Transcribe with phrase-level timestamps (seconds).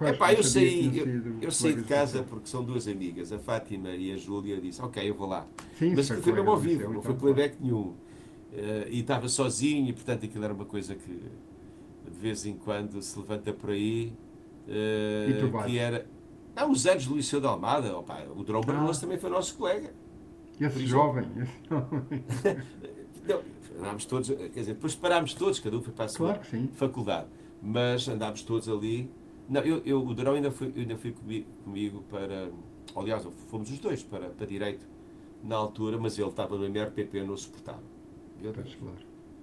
[0.00, 3.90] É pá, eu saí, eu, eu saí de casa porque são duas amigas, a Fátima
[3.90, 5.46] e a Júlia, disse, ok, eu vou lá.
[5.78, 7.94] Sim, Mas foi mesmo ao vivo, não foi então, playback nenhum.
[8.50, 11.22] Uh, e estava sozinho e, portanto, aquilo era uma coisa que
[12.10, 14.12] de vez em quando se levanta por aí.
[14.66, 16.06] Uh, que era.
[16.54, 18.92] Não, ah, os anos do Liceu de Almada, opa, o Drão ah.
[19.00, 19.92] também foi nosso colega.
[20.60, 21.24] Esse jovem.
[23.26, 23.42] não,
[23.78, 27.28] andámos todos, quer dizer, depois parámos todos, cada um foi para a sua claro faculdade.
[27.62, 29.10] Mas andámos todos ali.
[29.48, 32.50] Não, eu, eu, o Drão ainda foi, ainda fui comigo, comigo para.
[32.94, 34.86] Aliás, fomos os dois para, para direito
[35.42, 37.82] na altura, mas ele estava no MRPP, não suportava.
[38.42, 38.98] Pois claro,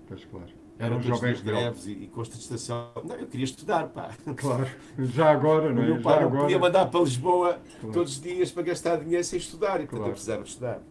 [0.07, 0.65] pois claro.
[0.77, 2.91] Eram jovens greves e, e constatação.
[3.05, 4.11] Não, eu queria estudar, pá.
[4.35, 4.67] Claro,
[4.99, 5.85] já agora, não é?
[5.85, 6.41] Meu pai não agora.
[6.41, 7.93] podia mandar para Lisboa claro.
[7.93, 10.09] todos os dias para gastar dinheiro sem estudar, e portanto claro.
[10.09, 10.81] eu precisava estudar.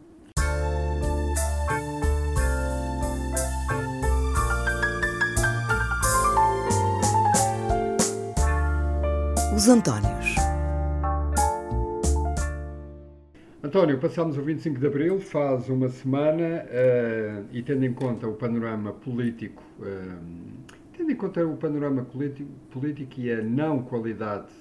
[9.65, 10.35] Os Antónios.
[13.63, 18.35] António, passámos o 25 de Abril, faz uma semana, uh, e tendo em conta o
[18.35, 20.21] panorama político, uh,
[20.95, 24.53] tendo em conta o panorama político, político e a não qualidade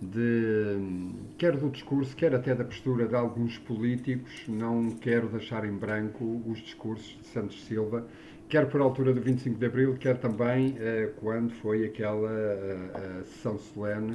[0.00, 5.76] de, quer do discurso, quer até da postura de alguns políticos, não quero deixar em
[5.76, 8.06] branco os discursos de Santos Silva,
[8.48, 13.58] quer por altura do 25 de Abril, quer também uh, quando foi aquela uh, sessão
[13.58, 14.14] solene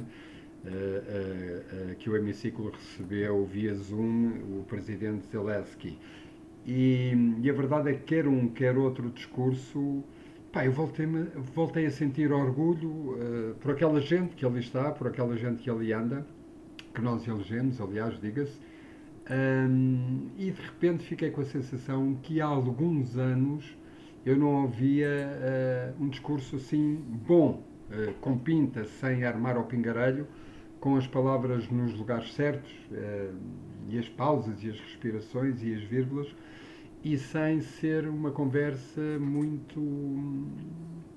[0.64, 5.96] uh, que o hemiciclo recebeu via Zoom o presidente Zelensky.
[6.66, 7.12] E,
[7.42, 10.02] e, a verdade é que quer um, quer outro discurso,
[10.56, 11.06] pá, eu voltei,
[11.54, 15.92] voltei a sentir orgulho por aquela gente que ali está, por aquela gente que ali
[15.92, 16.26] anda,
[16.94, 18.58] que nós elegemos, aliás, diga-se,
[19.30, 23.76] um, e de repente fiquei com a sensação que há alguns anos
[24.24, 30.26] eu não ouvia uh, um discurso assim bom, uh, com pinta, sem armar ao pingarelho,
[30.80, 33.34] com as palavras nos lugares certos, uh,
[33.90, 36.34] e as pausas, e as respirações, e as vírgulas,
[37.06, 39.80] e sem ser uma conversa muito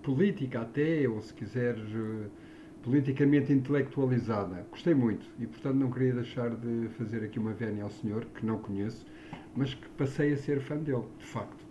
[0.04, 1.76] política até, ou se quiser
[2.84, 4.68] politicamente intelectualizada.
[4.70, 8.46] Gostei muito e, portanto, não queria deixar de fazer aqui uma vénia ao senhor, que
[8.46, 9.04] não conheço,
[9.56, 11.66] mas que passei a ser fã dele, de facto.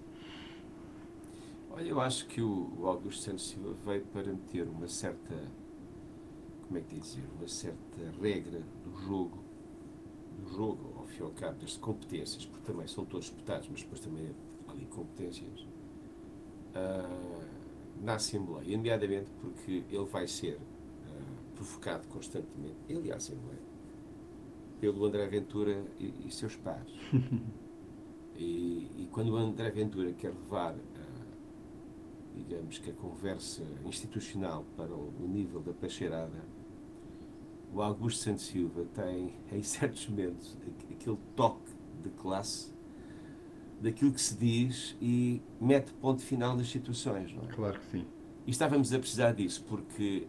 [1.71, 5.37] Olha, eu acho que o, Augusto Santos Silva veio para meter uma certa,
[6.67, 9.45] como é que tem dizer, uma certa regra do jogo,
[10.41, 13.83] do jogo, ao fim e ao cabo, das competências, porque também são todos petados, mas
[13.83, 14.35] depois também
[14.67, 15.61] há ali competências,
[16.75, 17.45] uh,
[18.01, 23.69] na Assembleia, nomeadamente porque ele vai ser uh, provocado constantemente, ele e a Assembleia,
[24.81, 26.93] pelo André Ventura e, e seus pares.
[28.37, 30.77] e, e, quando o André Ventura quer levar
[32.39, 36.45] digamos que a conversa institucional para o nível da pacheirada,
[37.73, 40.57] o Augusto Santos Silva tem, em certos momentos,
[40.91, 41.71] aquele toque
[42.03, 42.73] de classe
[43.81, 47.47] daquilo que se diz e mete ponto final nas situações, não é?
[47.47, 48.07] Claro que sim.
[48.47, 50.27] E estávamos a precisar disso, porque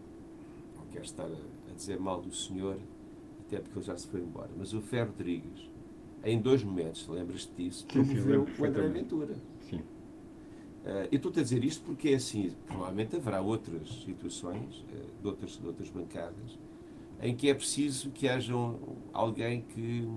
[0.78, 2.78] não quero estar a, dizer mal do senhor,
[3.48, 5.70] até porque ele já se foi embora, mas o Ferro Rodrigues,
[6.26, 9.36] em dois momentos, lembras-te disso, promoveu o André Ventura.
[10.80, 15.28] Uh, eu estou a dizer isto porque é assim, provavelmente haverá outras situações, uh, de,
[15.28, 16.58] outras, de outras bancadas,
[17.22, 18.78] em que é preciso que haja um,
[19.14, 20.08] alguém que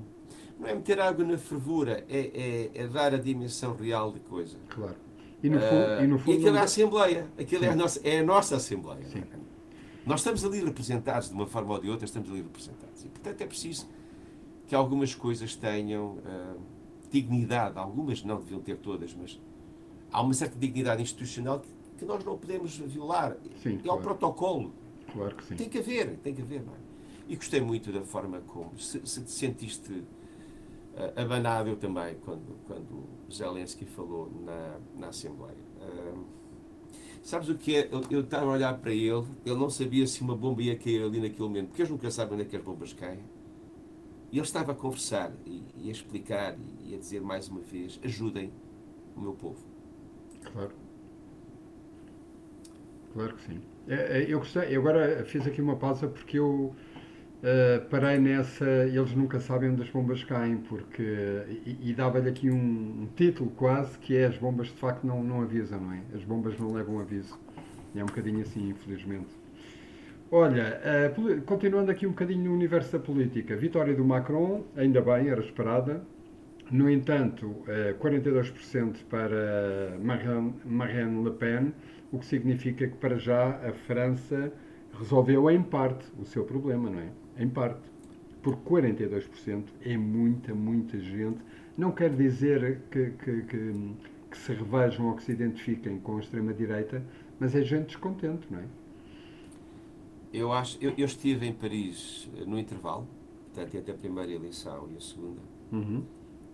[0.59, 4.57] não é meter água na fervura, é, é, é, dar a dimensão real de coisa.
[4.69, 4.97] Claro.
[5.43, 6.31] E no, fundo, uh, e no fundo.
[6.31, 9.05] E aquilo é a Assembleia, aquilo é a, nossa, é a nossa Assembleia.
[9.07, 9.25] Sim.
[10.07, 13.05] Nós estamos ali representados, de uma forma ou de outra, estamos ali representados.
[13.05, 13.89] E, portanto, é preciso
[14.67, 16.19] que algumas coisas tenham
[17.11, 19.39] dignidade, algumas não deviam ter todas, mas
[20.11, 23.37] há uma certa dignidade institucional que, que nós não podemos violar.
[23.63, 24.01] Sim, é claro.
[24.01, 24.73] o protocolo.
[25.13, 25.57] Claro que sim.
[25.57, 26.63] Tem que haver, tem que haver.
[26.63, 26.82] Não é?
[27.33, 30.07] E gostei muito da forma como se, se te sentiste uh,
[31.19, 35.57] abanado eu também quando, quando Zelensky falou na, na Assembleia.
[35.81, 36.27] Uh,
[37.23, 37.89] sabes o que é?
[37.91, 41.03] Eu, eu estava a olhar para ele, ele não sabia se uma bomba ia cair
[41.03, 43.25] ali naquele momento, porque eles nunca sabem onde é que as bombas caem.
[44.31, 47.63] E ele estava a conversar e, e a explicar e, e a dizer mais uma
[47.63, 48.53] vez: ajudem
[49.17, 49.65] o meu povo
[50.53, 50.73] Claro.
[53.15, 53.63] Claro que sim.
[53.89, 56.75] É, é, eu gostei, eu agora fiz aqui uma pausa porque eu
[57.43, 58.65] uh, parei nessa.
[58.65, 61.03] Eles nunca sabem onde as bombas caem, porque.
[61.67, 65.23] E, e dava-lhe aqui um, um, título quase que é as bombas de facto não,
[65.23, 66.01] não avisam, não é?
[66.15, 67.39] As bombas não levam aviso.
[67.95, 69.29] É um bocadinho assim, infelizmente.
[70.31, 70.81] Olha,
[71.19, 75.41] uh, continuando aqui um bocadinho no universo da política, vitória do Macron, ainda bem, era
[75.41, 76.03] esperada.
[76.71, 77.55] No entanto,
[78.01, 79.93] 42% eh, para
[80.65, 81.75] Marine Le Pen,
[82.11, 84.51] o que significa que para já a França
[84.99, 87.09] resolveu em parte o seu problema, não é?
[87.37, 87.81] Em parte.
[88.43, 91.39] Porque 42% é muita, muita gente.
[91.77, 93.73] Não quer dizer que, que, que,
[94.31, 97.05] que se revejam ou que se identifiquem com a extrema-direita,
[97.39, 98.65] mas é gente descontente, não é?
[100.33, 103.07] Eu, acho, eu, eu estive em Paris eh, no intervalo,
[103.53, 105.41] portanto, entre a primeira eleição e a segunda,
[105.71, 106.05] Uhum.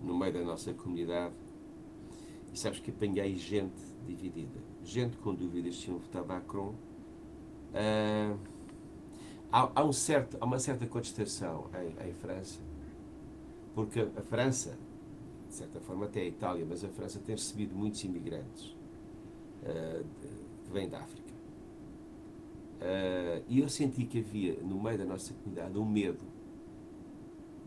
[0.03, 1.35] no meio da nossa comunidade,
[2.53, 4.59] e sabes que apanhei gente dividida.
[4.83, 6.75] Gente com dúvidas se iam votar Macron.
[7.75, 8.35] Ah,
[9.53, 12.61] há, há, um certo, há uma certa contestação em, em França,
[13.75, 14.77] porque a França,
[15.49, 18.77] de certa forma até a Itália, mas a França tem recebido muitos imigrantes
[19.63, 20.29] de-
[20.65, 21.29] que vêm da África.
[22.81, 26.25] Ah, e eu senti que havia no meio da nossa comunidade um medo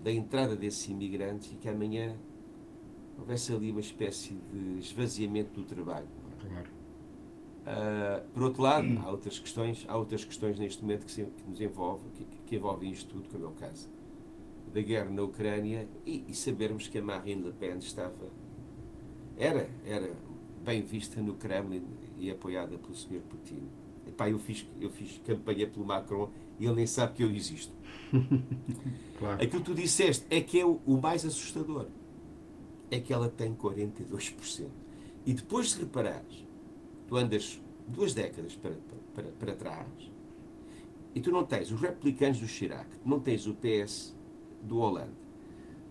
[0.03, 2.15] da entrada desses imigrantes e que amanhã
[3.19, 6.07] houvesse ali uma espécie de esvaziamento do trabalho.
[6.43, 6.47] é?
[6.47, 6.69] Claro.
[7.65, 11.49] Ah, por outro lado, há outras questões, há outras questões neste momento que, se- que
[11.49, 13.87] nos envolvem, que, que envolvem isto tudo, como é o caso
[14.73, 18.29] da guerra na Ucrânia e, e sabermos que a Marine Le Pen estava
[19.37, 20.13] era era
[20.63, 21.83] bem vista no Kremlin
[22.17, 23.19] e apoiada pelo Sr.
[23.29, 23.67] Putin.
[24.07, 26.29] Epá, eu fiz eu fiz campanha pelo Macron
[26.59, 27.73] e ele nem sabe que eu existo.
[29.19, 29.35] Claro.
[29.43, 31.85] Aquilo que tu disseste é que é o, o mais assustador.
[32.89, 34.67] É que ela tem 42%.
[35.27, 36.43] E depois, se reparares,
[37.11, 38.71] tu andas duas décadas para,
[39.13, 39.85] para, para trás
[41.13, 44.15] e tu não tens os republicanos do Chirac, tu não tens o PS
[44.63, 45.11] do Hollande,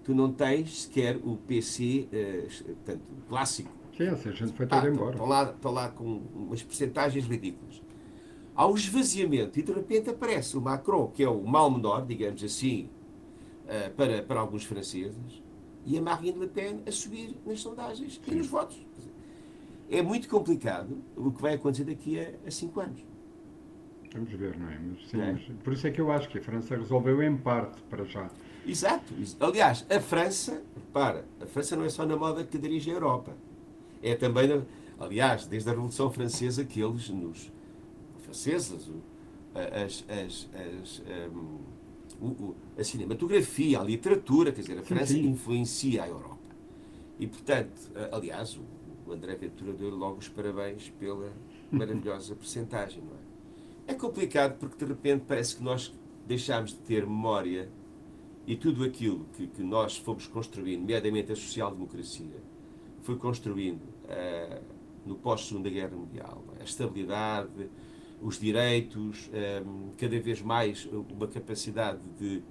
[0.02, 4.94] tu não tens sequer o PC, eh, portanto, clássico, Sim, essa gente foi toda Estão
[5.10, 5.22] embora.
[5.22, 7.82] lá, estão lá com umas percentagens ridículas.
[8.54, 12.42] Há um esvaziamento e de repente aparece o Macron, que é o mal menor, digamos
[12.42, 12.88] assim,
[13.68, 15.42] eh, para, para alguns franceses,
[15.84, 18.78] e a Marine Le Pen a subir nas sondagens e nos votos.
[19.90, 23.00] É muito complicado o que vai acontecer daqui a, a cinco anos.
[24.12, 24.78] Vamos ver, não é?
[24.78, 25.32] Mas, sim, é?
[25.32, 28.30] mas por isso é que eu acho que a França resolveu em parte para já.
[28.66, 29.12] Exato.
[29.18, 32.94] Ex- Aliás, a França, repara, a França não é só na moda que dirige a
[32.94, 33.36] Europa.
[34.02, 34.62] É também, na-
[34.98, 37.50] aliás, desde a Revolução Francesa que eles nos
[38.22, 38.88] franceses,
[39.54, 41.02] as, as, as,
[42.20, 45.26] o- a cinematografia, a literatura, quer dizer, a Sim, França sim.
[45.26, 46.38] influencia a Europa.
[47.18, 47.70] E, portanto,
[48.12, 48.60] aliás, o,
[49.10, 51.32] o André Ventura deu logo os parabéns pela
[51.70, 53.92] maravilhosa percentagem, não é?
[53.92, 55.92] É complicado porque, de repente, parece que nós
[56.26, 57.68] deixámos de ter memória
[58.46, 62.40] e tudo aquilo que, que nós fomos construindo, nomeadamente a social-democracia,
[63.02, 64.60] foi construindo eh,
[65.04, 66.44] no pós-Segunda Guerra Mundial.
[66.56, 66.62] é?
[66.62, 67.68] A estabilidade,
[68.22, 69.62] os direitos, eh,
[69.96, 72.42] cada vez mais uma capacidade de,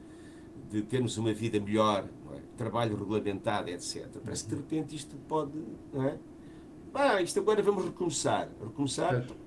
[0.69, 2.39] de termos uma vida melhor, é?
[2.57, 4.07] trabalho regulamentado, etc.
[4.23, 5.57] Parece que de repente isto pode.
[5.93, 6.17] Não é?
[6.93, 8.49] Ah, isto agora vamos recomeçar.
[8.61, 9.25] Recomeçar.
[9.25, 9.39] Pois.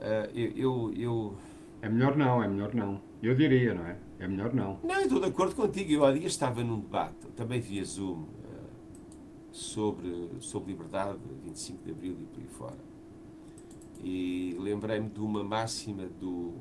[0.00, 1.34] eh, eu, eu, eu
[1.82, 3.00] É melhor não, é melhor não.
[3.22, 3.98] Eu diria, não é?
[4.18, 4.78] É melhor não.
[4.82, 5.90] Não, eu estou de acordo contigo.
[5.92, 8.70] Eu há dias estava num debate, também via Zoom, eh,
[9.52, 12.88] sobre, sobre liberdade, 25 de Abril e por aí fora.
[14.02, 16.52] E lembrei-me de uma máxima do,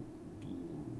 [0.42, 0.98] do-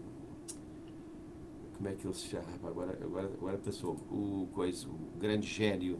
[1.76, 2.46] Como é que ele se chama?
[2.64, 6.00] Agora, agora, agora passou o, coisa, o grande gênio.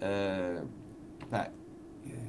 [0.00, 0.64] ah,
[1.30, 1.50] pá,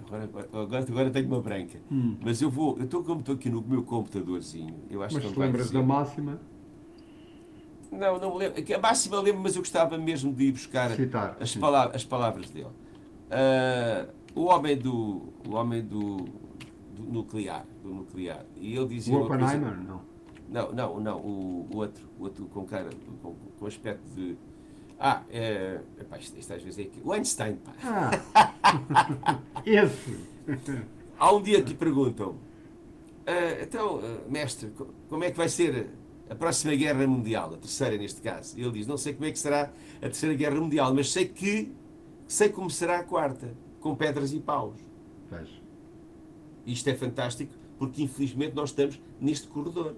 [0.05, 0.23] agora,
[0.53, 1.79] agora, agora tenho uma branca.
[1.91, 2.17] Hum.
[2.23, 4.75] Mas eu vou, eu estou como estou aqui no meu computadorzinho.
[4.89, 6.39] Eu acho Mas que te lembras da máxima?
[7.91, 8.63] Não, não me lembro.
[8.63, 11.37] Que A máxima lembro, mas eu gostava mesmo de ir buscar Citar.
[11.39, 12.67] as, pala- as palavras dele.
[13.29, 15.33] Ah, o homem do.
[15.47, 16.17] O homem do,
[16.95, 17.65] do nuclear.
[17.83, 18.45] Do nuclear.
[18.57, 19.13] E ele dizia.
[19.15, 19.77] O uma coisa- Oppenheimer?
[19.83, 20.01] Não.
[20.49, 21.17] Não, não, não.
[21.19, 22.05] O, o outro.
[22.19, 22.89] O outro com cara.
[23.21, 24.37] Com, com aspecto de.
[24.99, 25.79] Ah, é.
[25.99, 27.01] Epá, isto, isto às vezes é aqui.
[27.03, 27.73] O Einstein, pá.
[27.83, 29.41] Ah!
[29.65, 30.17] Esse!
[31.17, 32.35] Há um dia que lhe perguntam.
[33.25, 35.89] "Ah, então, ah, mestre, co- como é que vai ser
[36.29, 37.53] a próxima guerra mundial?
[37.53, 38.57] A terceira, neste caso.
[38.57, 41.27] E ele diz: Não sei como é que será a terceira guerra mundial, mas sei
[41.27, 41.71] que.
[42.27, 43.53] Sei como será a quarta.
[43.79, 44.79] Com pedras e paus.
[45.29, 45.61] Veja.
[46.65, 49.95] Isto é fantástico porque, infelizmente, nós estamos neste corredor.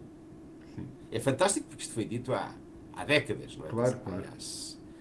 [0.75, 0.85] Sim.
[1.11, 2.53] É fantástico porque isto foi dito há,
[2.93, 3.69] há décadas, não é?
[3.69, 4.23] Claro, claro.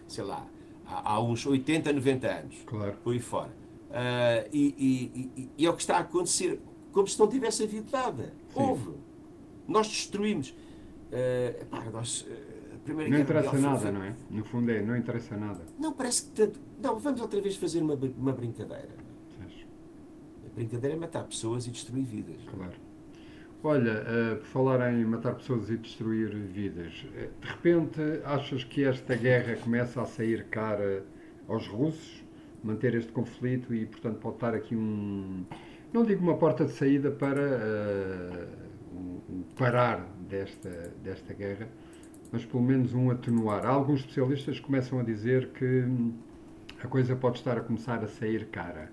[0.09, 0.47] Sei lá,
[0.87, 2.57] há, há uns 80, 90 anos.
[2.67, 2.97] Claro.
[3.03, 3.51] Por aí fora.
[3.91, 6.61] Ah, e, e- e- e é o que está a acontecer.
[6.93, 8.33] Como se não tivesse havido nada.
[8.55, 8.61] Sim.
[8.61, 8.93] Houve.
[9.69, 10.55] Nós destruímos.
[11.61, 12.57] Epá, nós, ah,
[12.93, 14.15] Não interessa Mundial nada, foi- não é?
[14.31, 15.61] No fundo é, não interessa nada.
[15.79, 16.61] Não, parece que tanto.
[16.81, 18.91] Não, vamos outra vez fazer uma, uma brincadeira.
[19.41, 19.67] Veja.
[20.47, 22.37] A brincadeira é matar pessoas e destruir vidas.
[22.55, 22.75] Claro.
[23.63, 28.85] Olha, eh, por falar em matar pessoas e destruir vidas, eh, de repente achas que
[28.85, 31.05] esta guerra começa a sair cara
[31.49, 32.23] aos russos,
[32.63, 35.45] manter este conflito e, portanto, pode estar aqui um.
[35.93, 38.47] Não digo uma porta de saída para eh,
[38.95, 41.69] um, parar desta, desta guerra,
[42.31, 43.67] mas pelo menos um atenuar.
[43.67, 46.15] Alguns especialistas começam a dizer que hum,
[46.83, 48.91] a coisa pode estar a começar a sair cara.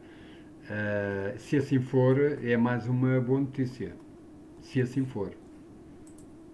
[0.63, 3.93] Uh, se assim for, é mais uma boa notícia.
[4.63, 5.36] Se assim for.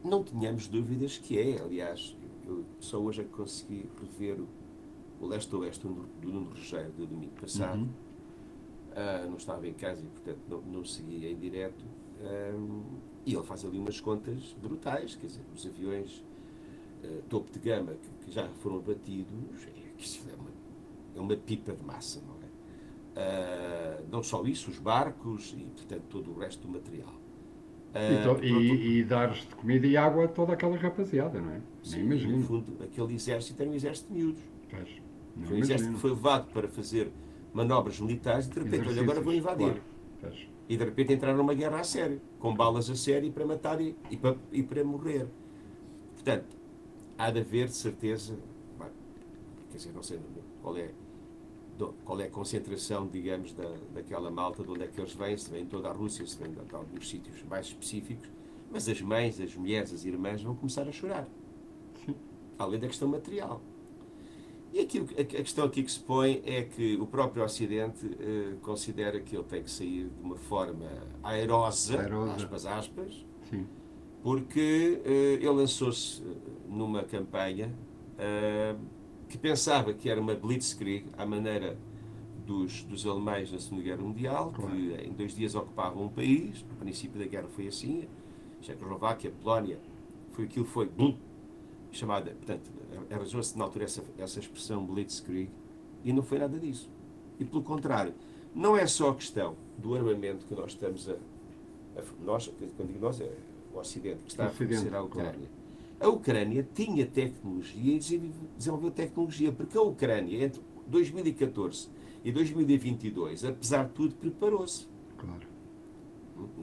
[0.04, 1.62] Não tínhamos dúvidas que é.
[1.62, 4.40] Aliás, eu só hoje é que consegui rever
[5.22, 7.80] o leste-oeste do Nuno Rogério do domingo passado.
[7.80, 7.90] Uhum.
[8.90, 11.86] Uh, não estava em casa e, portanto, não, não seguia em direto.
[12.20, 12.84] Um,
[13.26, 16.24] e ele faz ali umas contas brutais, quer dizer, os aviões
[17.04, 20.52] uh, topo de gama que, que já foram abatidos, é, é, uma,
[21.16, 24.02] é uma pipa de massa, não é?
[24.02, 27.19] Uh, não só isso, os barcos e, portanto, todo o resto do material.
[27.90, 31.62] Uh, e, e, e dar de comida e água a toda aquela rapaziada, não é?
[31.84, 32.38] Sim, Nem imagino.
[32.38, 34.42] no fundo, aquele exército era um exército de miúdos.
[35.44, 37.12] Foi um exército que foi levado para fazer
[37.54, 39.82] manobras militares e de repente, olha, agora vou invadir.
[40.20, 40.36] Claro.
[40.68, 43.96] E de repente entraram numa guerra a sério, com balas a sério para matar e,
[44.12, 45.28] e, para, e para morrer.
[46.14, 46.56] Portanto,
[47.18, 48.38] há de haver de certeza,
[49.72, 50.20] quer dizer, não sei
[50.62, 50.92] qual é,
[52.06, 55.50] qual é a concentração, digamos, da, daquela malta, de onde é que eles vêm, se
[55.50, 58.30] vêm toda a Rússia, se vêm de, de alguns sítios mais específicos,
[58.72, 61.28] mas as mães, as mulheres, as irmãs vão começar a chorar.
[62.58, 63.62] Além da questão material.
[64.72, 69.20] E aquilo, a, questão aqui que se põe é que o próprio Ocidente uh, considera
[69.20, 70.88] que ele tem que sair de uma forma
[71.24, 72.36] aerosa, aerosa.
[72.36, 73.66] aspas, aspas, Sim.
[74.22, 76.36] porque uh, ele lançou-se eh,
[76.68, 77.74] numa campanha
[78.14, 78.80] uh,
[79.30, 81.78] que pensava que era uma blitzkrieg, à maneira
[82.46, 84.76] dos, dos alemães na Segunda Guerra Mundial, claro.
[84.76, 88.08] que em dois dias ocupavam um país, no princípio da guerra foi assim,
[88.62, 89.80] Checoslováquia, Polónia,
[90.32, 91.16] foi aquilo foi blum,
[91.92, 92.72] chamada, portanto,
[93.12, 95.50] arranjou-se na altura essa, essa expressão blitzkrieg
[96.04, 96.90] e não foi nada disso.
[97.40, 98.14] E pelo contrário,
[98.54, 101.14] não é só a questão do armamento que nós estamos a.
[101.14, 103.32] a nós, quando digo nós, é
[103.74, 105.34] o Ocidente que está a fornecer à Ucrânia.
[105.34, 105.59] Claro.
[106.00, 108.00] A Ucrânia tinha tecnologia e
[108.58, 111.90] desenvolveu tecnologia, porque a Ucrânia, entre 2014
[112.24, 114.88] e 2022, apesar de tudo, preparou-se.
[115.18, 115.48] Claro.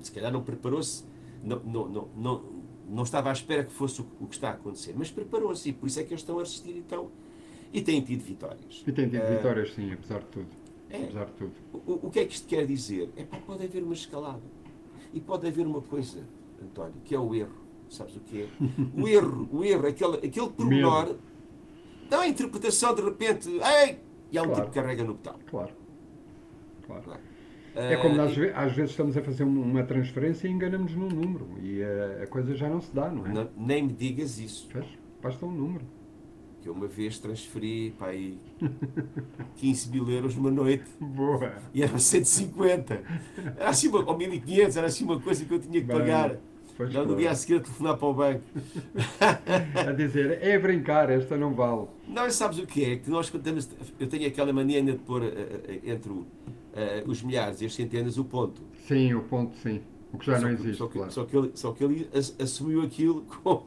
[0.01, 1.05] Se calhar não preparou-se,
[1.45, 2.45] não, não, não, não,
[2.89, 5.87] não estava à espera que fosse o, que está a acontecer, mas preparou-se e por
[5.87, 7.11] isso é que eles estão a resistir então,
[7.73, 8.83] e têm tido vitórias.
[8.87, 10.49] E têm tido uh, vitórias, sim, apesar de tudo.
[10.89, 11.53] É, apesar de tudo.
[11.75, 13.11] O, o, que é que isto quer dizer?
[13.17, 14.43] É pá, pode haver uma escalada.
[15.13, 16.27] E pode haver uma coisa,
[16.63, 17.66] António, que é o erro.
[17.89, 18.49] Sabes o que é?
[19.01, 21.17] O erro, o erro, aquele, aquele pormenor,
[22.11, 23.99] dá a interpretação de repente, ei!
[24.31, 24.55] E há um claro.
[24.63, 25.37] tipo que carrega no botão.
[25.49, 25.73] Claro.
[26.87, 27.03] Claro.
[27.03, 27.21] claro.
[27.77, 31.47] É como nós, eh, às vezes estamos a fazer uma transferência e enganamos num número
[31.63, 33.33] e a, a coisa já não se dá, não é?
[33.33, 34.67] Não, nem me digas isso.
[34.71, 34.87] Fez?
[35.23, 35.85] Basta um número.
[36.63, 38.39] Que eu uma vez transferi para aí
[39.57, 40.87] 15 mil euros numa noite.
[40.99, 41.53] Boa.
[41.75, 43.03] E eram 150.
[43.59, 46.39] Era assim uma, ou 1500, era assim uma coisa que eu tinha que Bem, pagar.
[46.91, 48.43] Já no dia a seguir telefonar para o banco.
[49.89, 51.87] a dizer, é brincar, esta não vale.
[52.07, 52.97] Não, sabes o que é?
[52.97, 53.69] Que nós contamos,
[53.99, 55.27] eu tenho aquela mania ainda de pôr uh,
[55.85, 56.27] entre uh,
[57.07, 58.61] os milhares e as centenas, o ponto.
[58.87, 59.81] Sim, o ponto, sim.
[60.13, 61.11] O que já só não existe, só que, claro.
[61.13, 63.67] Só que ele, só que ele assumiu aquilo como...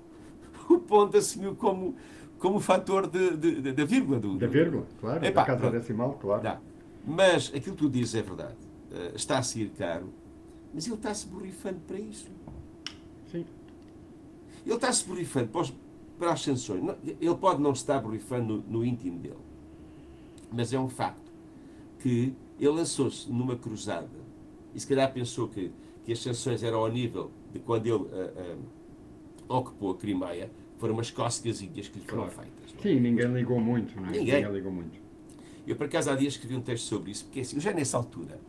[0.70, 1.96] O ponto assumiu como,
[2.38, 4.20] como fator de, de, de, da vírgula.
[4.20, 5.26] Do, da vírgula, claro.
[5.26, 5.74] Epá, da casa pronto.
[5.74, 6.44] decimal, claro.
[6.44, 6.60] Dá.
[7.04, 8.54] Mas aquilo que tu dizes é verdade.
[8.92, 10.14] Uh, está a sair caro,
[10.72, 12.30] mas ele está-se borrifando para isso.
[14.66, 15.74] Ele está-se borrifando para, os,
[16.18, 16.84] para as sanções.
[17.04, 19.38] Ele pode não estar borrifando no, no íntimo dele,
[20.52, 21.30] mas é um facto
[22.00, 24.10] que ele lançou-se numa cruzada
[24.74, 25.72] e se calhar pensou que,
[26.04, 30.94] que as sanções eram ao nível de quando ele uh, uh, ocupou a Crimeia, foram
[30.94, 32.42] umas cócegasinhas que lhe foram claro.
[32.42, 32.76] feitas.
[32.78, 32.82] É?
[32.82, 34.12] Sim, ninguém ligou muito, não é?
[34.12, 34.36] Ninguém.
[34.36, 35.00] ninguém ligou muito.
[35.66, 37.98] Eu, por acaso, há dias escrevi um texto sobre isso, porque assim, eu já nessa
[37.98, 38.40] altura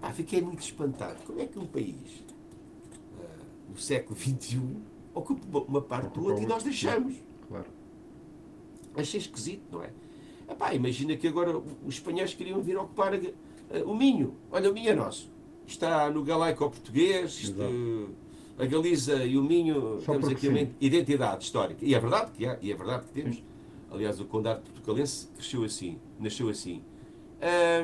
[0.00, 1.22] pá, fiquei muito espantado.
[1.24, 4.60] Como é que um país uh, no século XXI
[5.18, 7.14] ocupa uma parte do outro e nós deixamos?
[7.48, 7.66] Claro.
[8.96, 9.90] Achei esquisito, não é?
[10.50, 13.20] Epá, imagina que agora os espanhóis queriam vir ocupar uh,
[13.84, 14.36] o Minho.
[14.50, 15.30] Olha, o Minho é nosso.
[15.66, 17.62] Está no galaico português, isto,
[18.58, 20.48] a Galiza e o Minho Só temos aqui sim.
[20.48, 21.84] uma identidade histórica.
[21.84, 23.36] E é verdade que é, e é verdade que temos.
[23.36, 23.44] Sim.
[23.90, 26.82] Aliás, o condado portugalense cresceu assim, nasceu assim.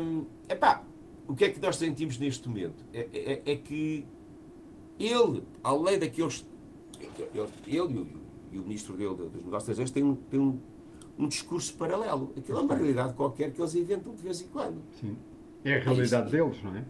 [0.02, 0.84] Um, epá,
[1.28, 2.84] o que é que nós sentimos neste momento?
[2.92, 4.04] É, é, é que
[4.98, 6.46] ele, além daqueles.
[7.18, 8.06] Ele, ele
[8.52, 10.58] e, o, ministro dele dos negócios estrangeiros têm um, têm um
[11.18, 12.32] um discurso paralelo.
[12.37, 14.82] Aquilo é uma realidade qualquer que eles inventam de vez em quando.
[15.00, 15.16] Sim.
[15.64, 16.84] É a realidade é deles, não é?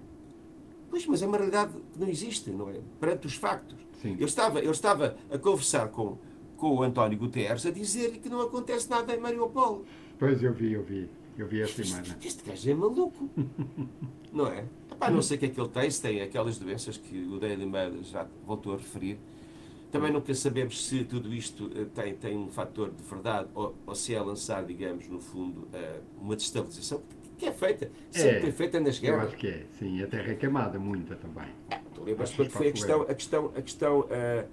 [0.90, 2.80] Pois, mas é uma realidade que não existe, não é?
[3.00, 3.78] Perante os factos.
[4.00, 4.16] Sim.
[4.18, 6.18] Eu, estava, eu estava a conversar com,
[6.56, 9.84] com o António Guterres a dizer-lhe que não acontece nada em Mariupol.
[10.18, 11.08] Pois, eu vi, eu vi.
[11.36, 12.16] Eu vi esta Este, imagem.
[12.24, 13.28] este gajo é maluco.
[14.32, 14.64] não é?
[14.90, 17.40] Epá, não sei o que é que ele tem, se tem aquelas doenças que o
[17.40, 19.18] Daily Mail já voltou a referir.
[19.94, 23.94] Também nunca sabemos se tudo isto eh, tem, tem um fator de verdade ou, ou
[23.94, 27.00] se é lançar, digamos, no fundo, eh, uma destabilização
[27.38, 29.28] que é feita, sempre É, foi feita nas Eu guerras.
[29.28, 30.02] acho que é, sim.
[30.02, 31.46] A terra é queimada, muita também.
[31.94, 34.46] Tu lembras quando foi a que questão, a questão, a questão, eh,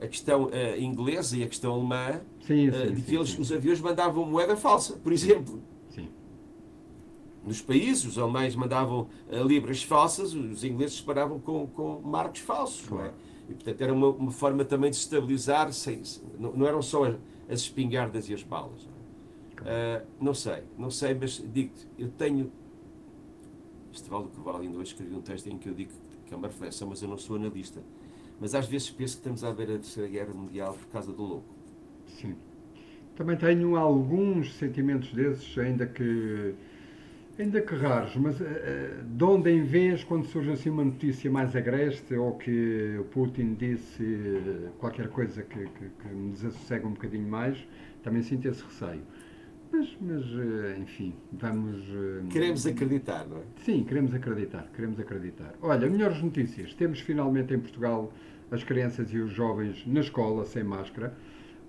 [0.00, 3.28] a questão eh, inglesa e a questão alemã, Sim, eh, sim, de sim, que eles,
[3.32, 3.40] sim.
[3.42, 5.62] os aviões mandavam moeda falsa, por exemplo.
[5.90, 6.08] Sim.
[7.44, 12.88] Nos países, os alemães mandavam eh, libras falsas, os ingleses disparavam com, com marcos falsos.
[12.88, 13.00] Não é?
[13.02, 13.25] Claro.
[13.48, 16.02] E, portanto, era uma, uma forma também de estabilizar, sem,
[16.38, 17.16] não, não eram só as,
[17.48, 18.86] as espingardas e as balas.
[18.86, 19.96] Não, é?
[19.96, 22.50] Ah, não sei, não sei, mas digo-te, eu tenho.
[23.92, 25.90] Este Valdo Coval ainda hoje escrevi um texto em que eu digo
[26.26, 27.80] que é uma reflexão, mas eu não sou analista.
[28.38, 31.22] Mas às vezes penso que estamos a ver a Terceira Guerra Mundial por causa do
[31.22, 31.54] louco.
[32.06, 32.36] Sim.
[33.14, 36.54] Também tenho alguns sentimentos desses, ainda que
[37.38, 41.54] ainda que raros, mas eh, de onde em vez, quando surge assim uma notícia mais
[41.54, 46.92] agreste ou que o Putin disse eh, qualquer coisa que, que, que me desassossega um
[46.92, 47.58] bocadinho mais,
[48.02, 49.02] também sinto esse receio.
[49.70, 51.84] Mas, mas eh, enfim, vamos.
[52.30, 53.42] Queremos acreditar, não é?
[53.56, 55.54] Sim, queremos acreditar, queremos acreditar.
[55.60, 56.72] Olha, melhores notícias.
[56.74, 58.12] Temos finalmente em Portugal
[58.50, 61.16] as crianças e os jovens na escola sem máscara,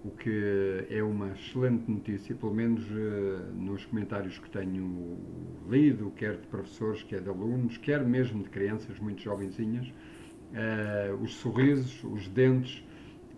[0.03, 5.17] o que é uma excelente notícia, pelo menos eh, nos comentários que tenho
[5.69, 9.91] lido, quer de professores, quer de alunos, quer mesmo de crianças muito jovenzinhas,
[10.53, 12.83] eh, os sorrisos, os dentes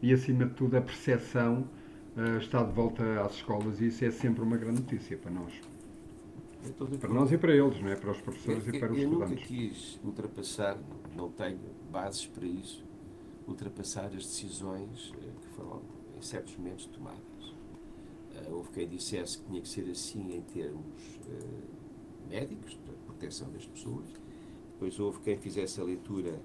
[0.02, 1.68] e, acima de tudo, a percepção
[2.18, 5.54] eh, está de volta às escolas e isso é sempre uma grande notícia para nós.
[6.64, 7.96] Eu Para nós e para eles, não é?
[7.96, 9.48] Para os professores Eu, e para os eu nunca estudantes.
[9.48, 10.78] quis ultrapassar,
[11.16, 12.84] não tenho bases para isso,
[13.48, 15.82] ultrapassar as decisões que foram
[16.20, 17.56] em certos momentos tomadas.
[18.36, 23.50] Eh, Houve quem dissesse que tinha que ser assim em termos eh, médicos, de proteção
[23.52, 24.08] das pessoas.
[24.74, 26.40] Depois houve quem fizesse a leitura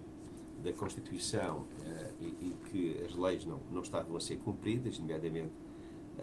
[0.62, 5.52] da Constituição eh, e, e que as leis não, não estavam a ser cumpridas, nomeadamente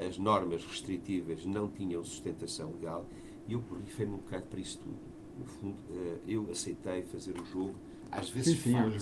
[0.08, 3.06] as normas restritivas não tinham sustentação legal,
[3.47, 4.97] e eu borrifei-me um bocado para isso tudo.
[5.38, 5.78] No fundo,
[6.25, 7.75] eu aceitei fazer o jogo,
[8.10, 8.95] às vezes Sim, sim, farto,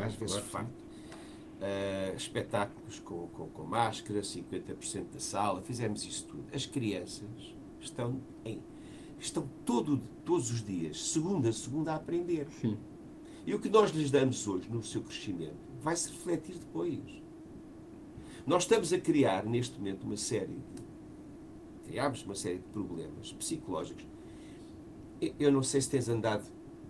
[0.00, 0.81] às vezes claro farto.
[1.64, 6.44] Eh, espetáculos com, com, com máscara, 50% da sala, fizemos isso tudo.
[6.52, 8.60] As crianças estão, em,
[9.20, 12.48] estão todo, todos os dias, segunda a segunda, a aprender.
[12.60, 12.76] Sim,
[13.46, 16.98] E o que nós lhes damos hoje no seu crescimento vai se refletir depois.
[18.44, 20.82] Nós estamos a criar neste momento uma série de.
[21.86, 24.04] Criámos uma série de problemas psicológicos.
[25.20, 26.44] Eu- Eu não sei se tens andado,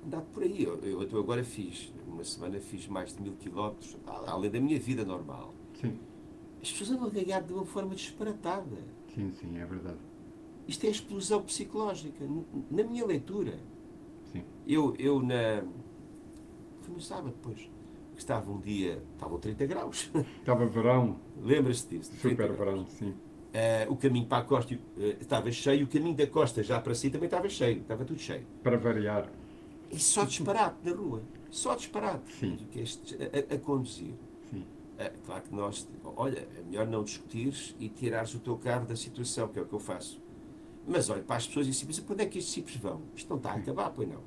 [0.06, 0.62] andado por aí.
[0.64, 3.96] Eu, eu, eu agora fiz, uma semana fiz mais de mil quilómetros,
[4.26, 5.54] além da minha vida normal.
[5.80, 5.98] sim,
[6.62, 8.76] As pessoas andam a ganhar de uma forma disparatada.
[9.14, 9.98] sim, sim, é verdade.
[10.68, 12.24] Isto é explosão psicológica,
[12.70, 13.58] na minha leitura.
[14.32, 14.44] Sim.
[14.66, 15.64] Eu, eu na.
[16.82, 17.68] Foi no sábado, depois.
[18.14, 19.02] Que estava um dia.
[19.14, 20.10] Estavam 30 graus.
[20.38, 22.12] Estava verão, Lembras-te disso?
[22.20, 23.12] 30 super verão, sim.
[23.52, 26.94] Eh, o caminho para a costa eh, estava cheio, o caminho da costa já para
[26.94, 27.80] si também estava cheio.
[27.80, 28.46] Estava tudo cheio.
[28.62, 29.28] Para variar,
[29.90, 31.22] E só disparate na rua.
[31.52, 32.32] Só disparate.
[32.40, 32.56] Sim.
[32.72, 34.14] Que é este- a, a- conduzir.
[34.50, 34.64] sim.
[34.98, 35.86] É, claro que nós,
[36.16, 39.66] olha, é melhor não discutires e tirares o teu carro da situação, que é o
[39.66, 40.20] que eu faço.
[40.86, 43.02] Mas olha para as pessoas e disse, mas para onde é que estes cipos vão?
[43.14, 44.20] Isto não está a acabar, pois não.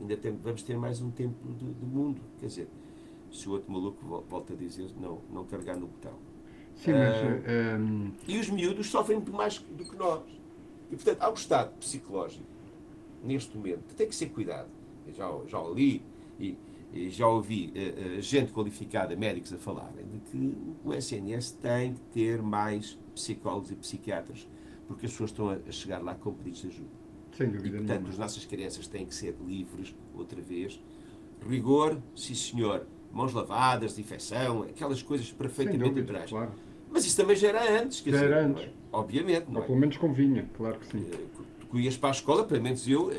[0.00, 2.20] Ainda tem- vamos ter mais um tempo de, de mundo.
[2.40, 2.68] Quer dizer,
[3.30, 6.14] se o outro maluco vol- volta a dizer, não, não carregar no botão.
[6.76, 7.78] Sim, mas Ah.
[7.78, 10.22] hum, E os miúdos sofrem mais do que nós.
[10.90, 12.44] E, portanto, há um estado psicológico,
[13.24, 14.68] neste momento, que tem que ser cuidado.
[15.12, 16.02] Já, já o li
[16.40, 16.56] e,
[16.92, 21.94] e já ouvi eh, eh, gente qualificada, médicos, a falarem de que o SNS tem
[21.94, 24.48] que ter mais psicólogos e psiquiatras,
[24.86, 26.90] porque as pessoas estão a, chegar lá com pedidos de ajuda.
[27.32, 28.08] sem E, dúvida portanto, nenhuma.
[28.12, 30.80] as nossas crianças têm que ser livres, outra vez.
[31.48, 32.86] Rigor, sim senhor.
[33.12, 36.30] Mãos lavadas, desinfecção, aquelas coisas perfeitamente dúvida, naturais.
[36.30, 36.52] claro.
[36.90, 38.00] Mas isso também já era antes.
[38.00, 38.62] Quer Já dizer, era não é?
[38.64, 38.74] antes.
[38.92, 39.66] Obviamente, Ou é?
[39.66, 41.06] pelo menos convinha, claro que sim.
[41.12, 41.26] Eh,
[41.68, 43.10] Tu ias para a escola, pelo menos eu,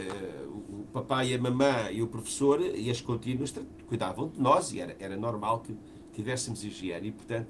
[0.94, 3.54] papai a mamã e o professor e as contínuas
[3.88, 5.76] cuidavam de nós e era, era normal que
[6.14, 7.48] tivéssemos higiene e, portanto,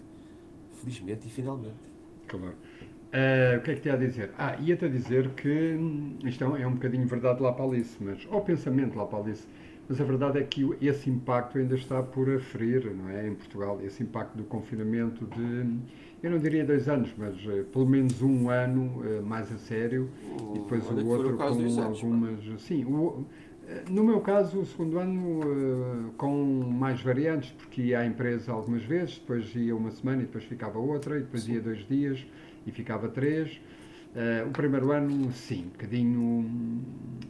[0.73, 1.75] felizmente e finalmente.
[2.27, 2.55] Claro.
[3.11, 4.31] Eh, o que é que ia a dizer?
[4.37, 7.65] Ah, ia-te a dizer que hum, isto é um, é um bocadinho verdade lá para
[7.65, 9.47] Alice, mas, ou pensamento lá para Alice,
[9.89, 13.27] mas a verdade é que esse impacto ainda está por aferir, não é?
[13.27, 15.65] Em Portugal, esse impacto do confinamento de,
[16.21, 20.09] eu não diria dois anos, mas eh, pelo menos um ano eh, mais a sério,
[20.55, 21.83] e depois o outro com anos, pá.
[21.83, 22.61] algumas.
[22.61, 23.25] Sim, o-
[23.67, 26.35] eh, no meu caso, o segundo ano eh, com
[26.69, 30.79] mais variantes, porque ia à empresa algumas vezes, depois ia uma semana e depois ficava
[30.79, 32.25] outra, e depois ia dois dias
[32.65, 33.61] e ficava três.
[34.15, 36.49] Uh, o primeiro ano, sim, um bocadinho.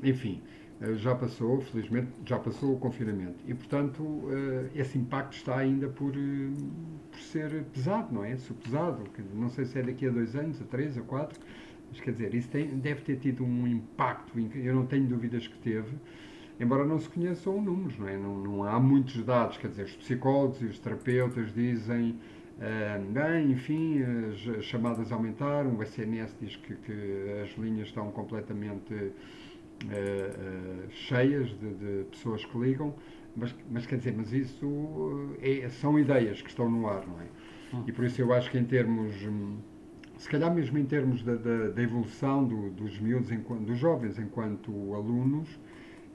[0.02, 0.67] Enfim, uh,
[0.98, 3.38] já passou, felizmente, já passou o confinamento.
[3.48, 8.38] E, portanto, uh, esse impacto está ainda por, por ser pesado, não é?
[8.64, 9.04] pesado.
[9.34, 11.40] Não sei se é daqui a dois anos, a três, a quatro.
[11.90, 15.58] Mas quer dizer, isso tem, deve ter tido um impacto, eu não tenho dúvidas que
[15.60, 15.96] teve,
[16.60, 18.18] embora não se conheçam números, não é?
[18.18, 22.20] Não, não há muitos dados, quer dizer, os psicólogos e os terapeutas dizem
[23.12, 24.02] bem, enfim,
[24.58, 29.12] as chamadas aumentaram, o SNS diz que, que as linhas estão completamente
[29.86, 32.94] uh, cheias de, de, pessoas que ligam,
[33.36, 37.28] mas, mas quer dizer, mas isso é, são ideias que estão no ar, não é?
[37.74, 37.84] Hum.
[37.86, 39.58] E por isso eu acho que em termos, hum,
[40.18, 44.18] se calhar mesmo em termos da, da, da evolução do, dos miúdos, enquanto, dos jovens
[44.18, 45.48] enquanto alunos,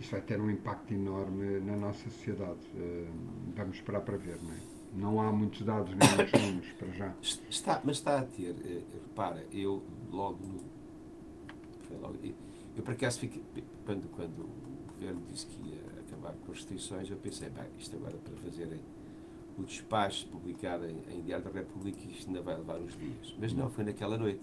[0.00, 2.58] isto vai ter um impacto enorme na nossa sociedade.
[2.74, 3.06] Uh,
[3.54, 4.72] vamos esperar para ver, não é?
[4.94, 7.14] Não há muitos dados nem muitos números para já.
[7.48, 10.60] Está, mas está a ter, eh, repara, eu logo no.
[12.00, 12.16] Logo,
[12.76, 13.42] eu por acaso fiquei,
[13.84, 17.96] quando, quando o governo disse que ia acabar com as restrições, eu pensei, bem, isto
[17.96, 18.80] agora para fazerem
[19.58, 23.34] o despacho publicado em, em Diário da República, isto ainda vai levar uns dias.
[23.38, 24.40] Mas não, foi naquela noite.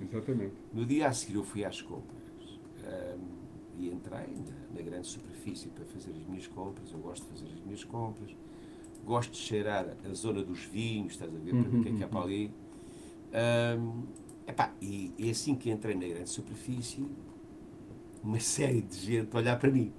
[0.00, 0.54] Exatamente.
[0.72, 5.68] No dia a seguir eu fui às compras um, e entrei na, na grande superfície
[5.68, 6.92] para fazer as minhas compras.
[6.92, 8.34] Eu gosto de fazer as minhas compras
[9.04, 11.92] gosto de cheirar a zona dos vinhos, estás a ver, para ver o que é
[11.92, 12.50] que há para ali.
[13.78, 14.02] Um,
[14.46, 17.04] epá, e, e assim que entrei na grande superfície,
[18.24, 19.92] uma série de gente olhar para mim.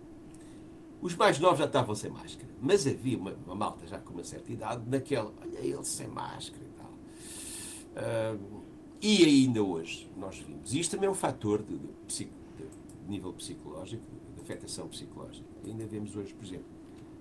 [1.01, 4.23] Os mais novos já estavam sem máscara, mas havia uma, uma malta já com uma
[4.23, 8.35] certa idade, naquela, olha ele sem máscara e tal.
[8.35, 8.61] Um,
[9.01, 10.73] e ainda hoje nós vimos.
[10.73, 14.03] Isto também é um fator de, de, de, de nível psicológico,
[14.35, 15.45] de afetação psicológica.
[15.63, 16.65] Ainda vemos hoje, por exemplo,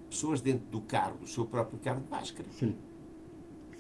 [0.09, 2.49] pessoas dentro do carro, do seu próprio carro, de máscara.
[2.59, 2.75] Sim.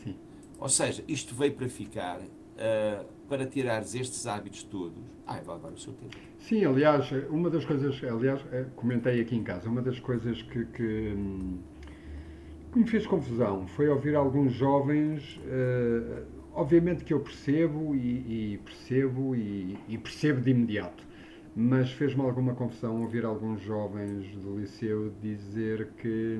[0.02, 0.16] Sim.
[0.58, 5.72] Ou seja, isto veio para ficar, uh, para tirares estes hábitos todos, ai, vai levar
[5.72, 6.16] o seu tempo.
[6.46, 10.66] Sim, aliás, uma das coisas, aliás, eh, comentei aqui em casa, uma das coisas que,
[10.66, 11.16] que,
[12.72, 18.58] que me fez confusão foi ouvir alguns jovens, uh, obviamente que eu percebo e, e
[18.64, 21.06] percebo e, e percebo de imediato,
[21.54, 26.38] mas fez-me alguma confusão ouvir alguns jovens do liceu dizer que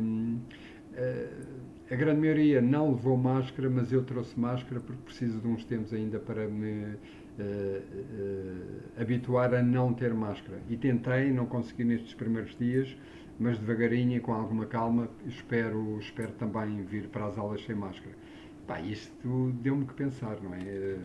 [0.92, 5.64] uh, a grande maioria não levou máscara, mas eu trouxe máscara porque preciso de uns
[5.64, 6.96] tempos ainda para me
[7.38, 10.60] uh, uh, habituar a não ter máscara.
[10.68, 12.96] E tentei, não consegui nestes primeiros dias,
[13.38, 18.14] mas devagarinho e com alguma calma espero, espero também vir para as aulas sem máscara.
[18.66, 20.98] Pá, isto deu-me que pensar, não é?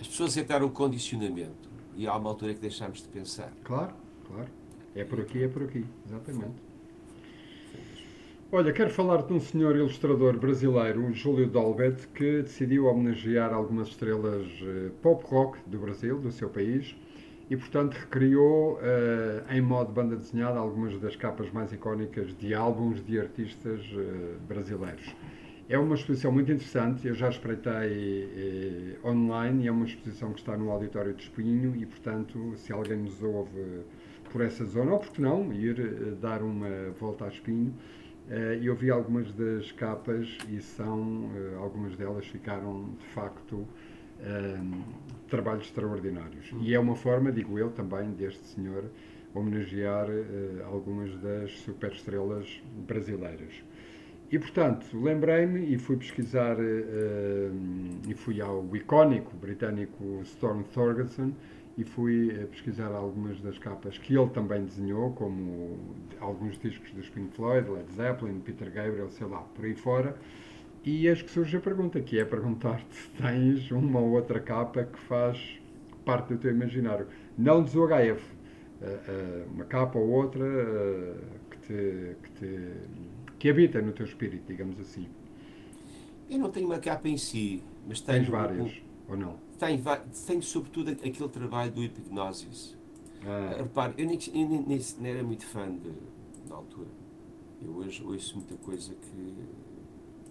[0.00, 3.52] As pessoas entraram o condicionamento e há uma altura que deixamos de pensar.
[3.62, 3.94] Claro,
[4.26, 4.48] claro.
[4.94, 6.63] É por aqui, é por aqui, exatamente.
[8.56, 14.46] Olha, quero falar de um senhor ilustrador brasileiro, Júlio Dolbet, que decidiu homenagear algumas estrelas
[14.62, 16.94] uh, pop rock do Brasil, do seu país,
[17.50, 23.04] e portanto recriou uh, em modo banda desenhada algumas das capas mais icónicas de álbuns
[23.04, 25.12] de artistas uh, brasileiros.
[25.68, 28.28] É uma exposição muito interessante, eu já espreitei
[29.02, 32.70] eh, online e é uma exposição que está no Auditório de Espinho e, portanto, se
[32.70, 33.82] alguém nos ouve
[34.30, 37.72] por essa zona, ou porque não, ir eh, dar uma volta a Espinho,
[38.30, 43.66] eh, eu vi algumas das capas e são, eh, algumas delas ficaram, de facto,
[44.20, 44.58] eh,
[45.28, 46.52] trabalhos extraordinários.
[46.60, 48.84] E é uma forma, digo eu também, deste senhor
[49.34, 53.62] homenagear eh, algumas das superestrelas brasileiras.
[54.30, 57.52] E, portanto, lembrei-me e fui pesquisar, uh,
[58.08, 61.32] e fui ao icónico britânico Storm Thorgerson
[61.76, 65.78] e fui uh, pesquisar algumas das capas que ele também desenhou, como
[66.20, 70.16] alguns discos dos Pink Floyd, Led Zeppelin, Peter Gabriel, sei lá, por aí fora.
[70.84, 74.84] E eis que surge a pergunta, que é perguntar-te se tens uma ou outra capa
[74.84, 75.60] que faz
[76.04, 77.06] parte do teu imaginário.
[77.36, 78.22] Não dos UHF,
[78.82, 80.44] uh, uma capa ou outra
[81.50, 82.72] que te, que te
[83.44, 85.06] que habita no teu espírito, digamos assim?
[86.30, 88.20] Eu não tenho uma capa em si, mas tenho.
[88.20, 89.43] Tens várias, um, ou não?
[89.58, 89.82] Tenho,
[90.26, 92.76] tenho sobretudo aquele trabalho do Hipnosis.
[93.26, 93.56] Ah.
[93.56, 95.92] Repare, eu nem, eu nem, nem, nem, era muito fã de,
[96.48, 96.90] na altura.
[97.62, 99.34] Eu hoje ouço muita coisa que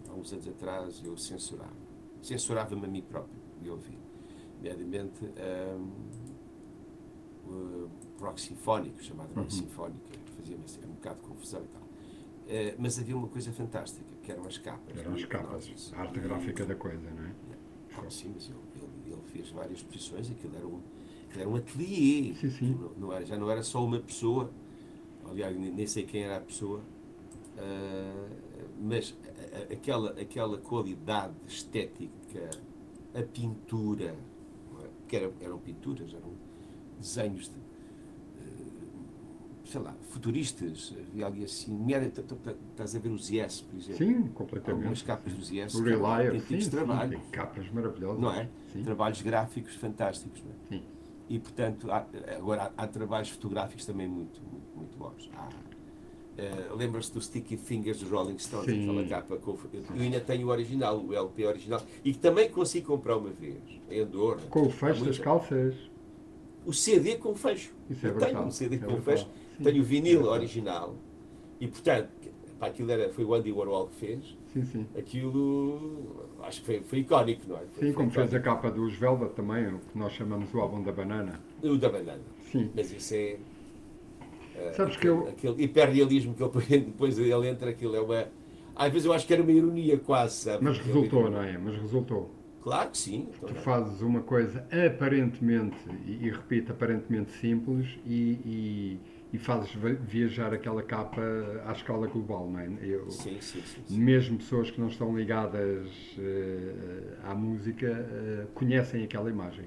[0.09, 1.73] há uns anos atrás eu censurava.
[2.21, 3.97] Censurava-me a mim próprio de ouvir.
[4.57, 5.89] Nomeadamente um,
[7.45, 9.61] o rock sinfónico, chamado rock uhum.
[9.61, 10.05] sinfónico,
[10.37, 11.81] fazia-me assim, um bocado de confusão e tal.
[11.81, 14.97] Uh, mas havia uma coisa fantástica, que eram as capas.
[14.97, 17.33] Eram as capas, a arte gráfica da coisa, não é?
[17.97, 18.57] Ah, sim, mas ele,
[19.33, 20.79] fez várias exposições, aquilo era um,
[21.27, 22.33] aquilo era um ateliê.
[22.35, 22.77] Sim, sim.
[22.79, 24.51] Não, não, era, já não era só uma pessoa,
[25.25, 28.29] aliás, nem sei quem era a pessoa, uh,
[28.79, 29.15] mas
[29.71, 32.49] aquela, aquela qualidade estética,
[33.13, 34.15] a pintura,
[34.83, 34.87] é?
[34.99, 36.31] porque eram, eram pinturas, eram
[36.99, 37.55] desenhos de,
[39.73, 41.75] sei lá, futuristas, havia ali assim,
[42.69, 43.97] estás a ver os Yes, por exemplo.
[43.97, 44.71] Sim, completamente.
[44.71, 45.73] Algumas capas dos Yes.
[45.73, 47.09] O Relier, sim, sim, trabalho.
[47.09, 48.21] tem capas maravilhosas.
[48.21, 48.47] Não é?
[48.71, 48.83] Sim.
[48.83, 50.77] Trabalhos gráficos fantásticos, não é?
[50.77, 50.85] Sim.
[51.27, 52.05] E, portanto, há,
[52.37, 55.29] agora há, há, trabalhos fotográficos também muito, muito, muito bons.
[55.35, 55.49] Há,
[56.33, 58.89] Uh, Lembra-se do Sticky Fingers dos Rolling Stones, Sim.
[58.89, 59.37] aquela capa.
[59.37, 63.29] Com, eu ainda tenho o original, o LP original, e que também consegui comprar uma
[63.29, 64.41] vez, em Andorra.
[64.49, 65.75] Com o fecho das calças.
[66.65, 67.71] O CD com fecho.
[67.87, 69.27] Isso é eu tenho um CD é com fecho,
[69.61, 70.95] tenho o vinil é original,
[71.59, 72.09] e portanto,
[72.59, 74.37] pá, aquilo era, foi o Andy Warhol que fez.
[74.53, 74.87] Sim, sim.
[74.97, 77.61] Aquilo acho que foi, foi icónico, não é?
[77.73, 78.49] Foi, sim, como fez icónico.
[78.49, 81.39] a capa dos Velvet também, o que nós chamamos o álbum da banana.
[81.63, 82.21] O da banana.
[82.51, 82.69] Sim.
[82.75, 83.37] Mas isso é
[84.75, 85.27] Sabes que eu...
[85.27, 88.27] Aquele hiperrealismo que ele, depois ele entra, aquilo é uma...
[88.75, 90.63] Às vezes eu acho que era uma ironia quase, sabe?
[90.63, 91.57] Mas resultou, não é?
[91.57, 92.31] Mas resultou.
[92.61, 93.27] Claro que sim.
[93.35, 98.99] Então tu fazes uma coisa aparentemente, e, e repito, aparentemente simples e, e,
[99.33, 101.21] e, fazes viajar aquela capa
[101.65, 102.69] à escala global, não é?
[102.83, 109.03] Eu, sim, sim, sim, Mesmo pessoas que não estão ligadas uh, à música uh, conhecem
[109.03, 109.65] aquela imagem.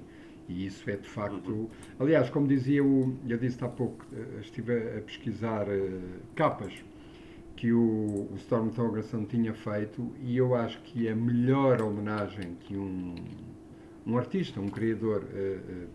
[0.48, 1.50] E isso é de facto.
[1.50, 1.68] Uhum.
[1.98, 3.18] Aliás, como dizia o.
[3.28, 6.00] Eu disse há pouco, eh, estive a pesquisar uh,
[6.36, 6.72] capas
[7.56, 12.76] que o, o Storm Thorgerson tinha feito e eu acho que a melhor homenagem que
[12.76, 13.16] um,
[14.06, 15.24] um artista, um criador,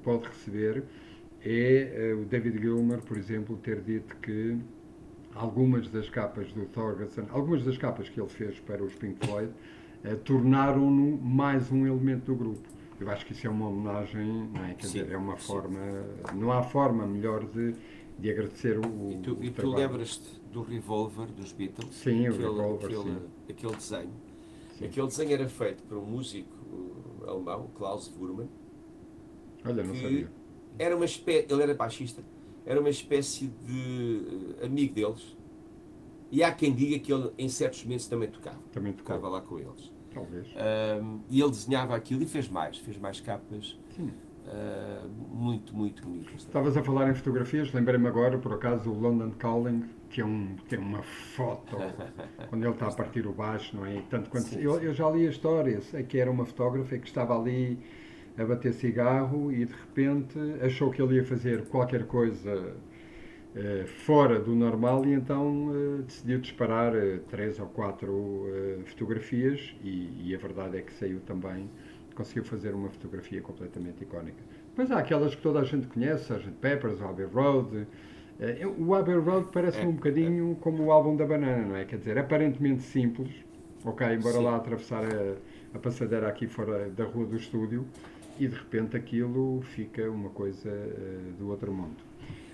[0.04, 0.84] pode receber
[1.44, 4.58] é o David Gilmer, por exemplo, ter dito que
[5.34, 9.52] algumas das capas do Thorgerson, algumas das capas que ele fez para os Pink Floyd,
[10.24, 12.68] tornaram-no mais um elemento do grupo.
[13.00, 14.74] Eu acho que isso é uma homenagem, não é?
[14.76, 15.80] Quer sim, dizer, é uma forma.
[16.36, 17.74] Não há forma melhor de,
[18.20, 19.12] de agradecer o.
[19.12, 21.96] E tu, o e tu lembras-te do Revolver dos Beatles?
[21.96, 22.86] Sim, aquele, o Revolver.
[22.86, 23.28] Aquele, sim.
[23.50, 24.14] aquele desenho.
[24.78, 24.86] Sim.
[24.86, 26.56] Aquele desenho era feito por um músico
[27.26, 28.50] alemão, Klaus Wurman.
[29.66, 30.30] Olha, não sabia.
[30.78, 31.48] Era uma espécie.
[31.50, 32.24] Ele era baixista.
[32.66, 35.36] Era uma espécie de eh, amigo deles.
[36.32, 38.60] E há quem diga que ele, em certos momentos, também tocava.
[38.72, 39.20] Também tocava.
[39.20, 39.92] Tocava lá com eles.
[40.14, 40.48] Talvez.
[41.02, 43.78] Um, e ele desenhava aquilo e fez mais, fez mais capas
[44.46, 46.42] uh, muito, muito bonitas.
[46.42, 50.56] Estavas a falar em fotografias, lembrei-me agora, por acaso, o London Calling, que é um,
[50.68, 51.78] tem uma foto
[52.50, 54.02] quando ele está a partir o baixo, não é?
[54.10, 54.86] Tanto quanto, sim, eu, sim.
[54.86, 57.80] eu, já li a história, sei que era uma fotógrafa que estava ali
[58.42, 62.76] a bater cigarro e de repente achou que ele ia fazer qualquer coisa
[63.54, 68.48] eh, fora do normal e então uh, decidiu disparar uh, três ou quatro
[68.86, 71.70] fotografias e, e, a verdade é que saiu também,
[72.16, 74.38] conseguiu fazer uma fotografia completamente icónica.
[74.70, 77.88] Depois há aquelas que toda a gente conhece, a gente Peppers, o Abbey Road.
[78.78, 81.84] o Abbey Road parece-me um bocadinho como o álbum da banana, não é?
[81.84, 83.34] Quer dizer, aparentemente simples,
[83.84, 84.44] ok, embora Sim.
[84.44, 85.36] lá atravessar a,
[85.76, 87.86] a passadeira aqui fora da rua do estúdio
[88.42, 90.72] e de repente aquilo fica uma coisa
[91.38, 91.98] do outro mundo.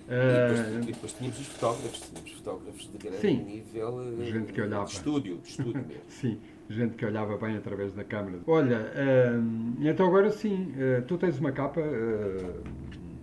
[0.05, 4.53] E depois, ah, e depois, tínhamos os fotógrafos, tínhamos fotógrafos de grande sim, nível gente
[4.53, 4.85] que olhava.
[4.85, 6.03] de estúdio, de estúdio mesmo.
[6.07, 8.39] sim, gente que olhava bem através da câmara.
[8.47, 12.63] Olha, uh, então agora sim, uh, tu tens uma capa, uh,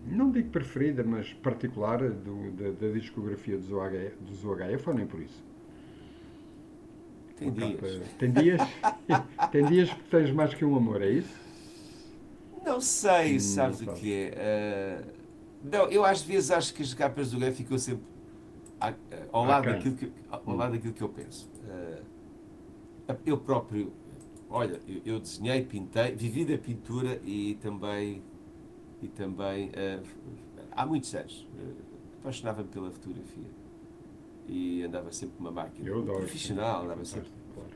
[0.07, 5.07] não digo preferida, mas particular do, da, da, discografia dos UHF, dos UHF ou nem
[5.07, 5.43] por isso?
[7.37, 7.81] Tem uma dias.
[7.81, 8.61] Capa, tem dias?
[9.53, 11.44] tem dias porque tens mais que um amor, é isso?
[12.65, 15.05] Não sei, hum, sabes o que é.
[15.63, 18.05] Não, eu às vezes acho que as capas do Gué ficam sempre
[19.33, 19.75] ao lado, okay.
[19.75, 21.49] daquilo, que, ao lado daquilo que eu penso.
[21.65, 22.05] Uh,
[23.25, 23.93] eu próprio,
[24.51, 28.23] olha, eu, eu, desenhei, pintei, vivi da pintura e também,
[29.03, 30.03] e também uh,
[30.73, 31.75] há muitos anos, uh,
[32.21, 33.65] apaixonava-me pela fotografia
[34.47, 37.31] e andava sempre com uma máquina eu adoro, profissional, andava sempre.
[37.55, 37.71] Claro.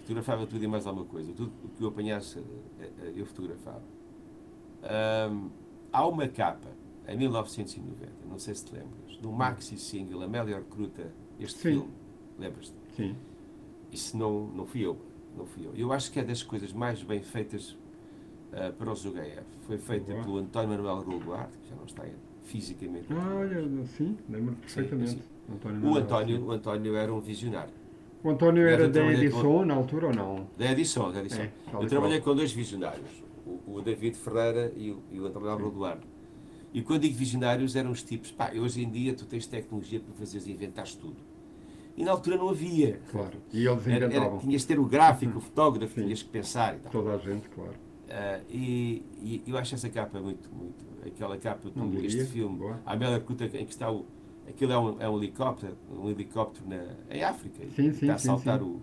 [0.00, 1.30] Fotografava tudo e mais alguma coisa.
[1.34, 2.42] Tudo o que eu apanhasse,
[3.14, 3.82] eu fotografava.
[5.92, 6.68] há uma capa
[7.08, 11.68] em 1990, não sei se te lembras, do maxi single A Melhor Cruta, este Sim.
[11.70, 11.90] filme,
[12.38, 12.74] lembras-te?
[12.94, 13.16] Sim.
[13.90, 14.98] Isso não, não fui eu,
[15.36, 15.74] não fui eu.
[15.74, 17.70] Eu acho que é das coisas mais bem feitas
[18.52, 19.42] uh, para os UGF.
[19.66, 20.24] Foi feita Boa.
[20.24, 22.04] pelo António Manuel Roldart, que já não está
[22.44, 23.06] fisicamente.
[23.10, 25.10] Ah, olha, sim, lembro perfeitamente.
[25.12, 25.54] Sim, sim.
[25.54, 27.72] António o, António, o António era um visionário.
[28.22, 29.64] O António era da Edison com...
[29.64, 30.48] na altura ou não?
[30.56, 31.42] Da Edição, da Edição.
[31.42, 35.48] É, eu trabalhei com dois visionários, o, o David Ferreira e o, e o António
[35.48, 36.00] Manuel Roldart
[36.72, 40.14] e quando digo visionários, eram os tipos, pá, hoje em dia tu tens tecnologia para
[40.14, 41.16] fazeres e inventares tudo.
[41.96, 43.00] E na altura não havia.
[43.10, 43.38] Claro.
[43.52, 44.16] E eles inventavam.
[44.16, 46.04] Era, era, tinhas de ter o gráfico, o fotógrafo, Sim.
[46.04, 46.92] tinhas que pensar e tal.
[46.92, 47.72] Toda a gente, claro.
[47.72, 50.86] Uh, e, e, eu acho essa capa muito, muito.
[51.04, 52.80] Aquela capa do filme, Boa.
[52.84, 54.06] a Amélia Cuta, em que está o.
[54.48, 57.62] Aquilo é um, é um helicóptero, um helicóptero na, em África.
[57.70, 58.62] Sim, sim, está a saltar.
[58.62, 58.80] O,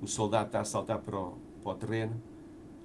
[0.00, 2.22] o soldado está a saltar para o, para o terreno.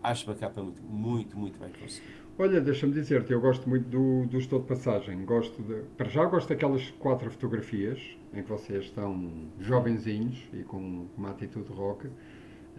[0.03, 2.13] Acho uma capa muito, muito, muito bem conseguida.
[2.39, 5.25] Olha, deixa-me dizer-te, eu gosto muito do, do Estou de Passagem.
[5.25, 7.99] Gosto de, para já gosto daquelas quatro fotografias
[8.31, 12.07] em que vocês estão jovenzinhos e com uma atitude rock.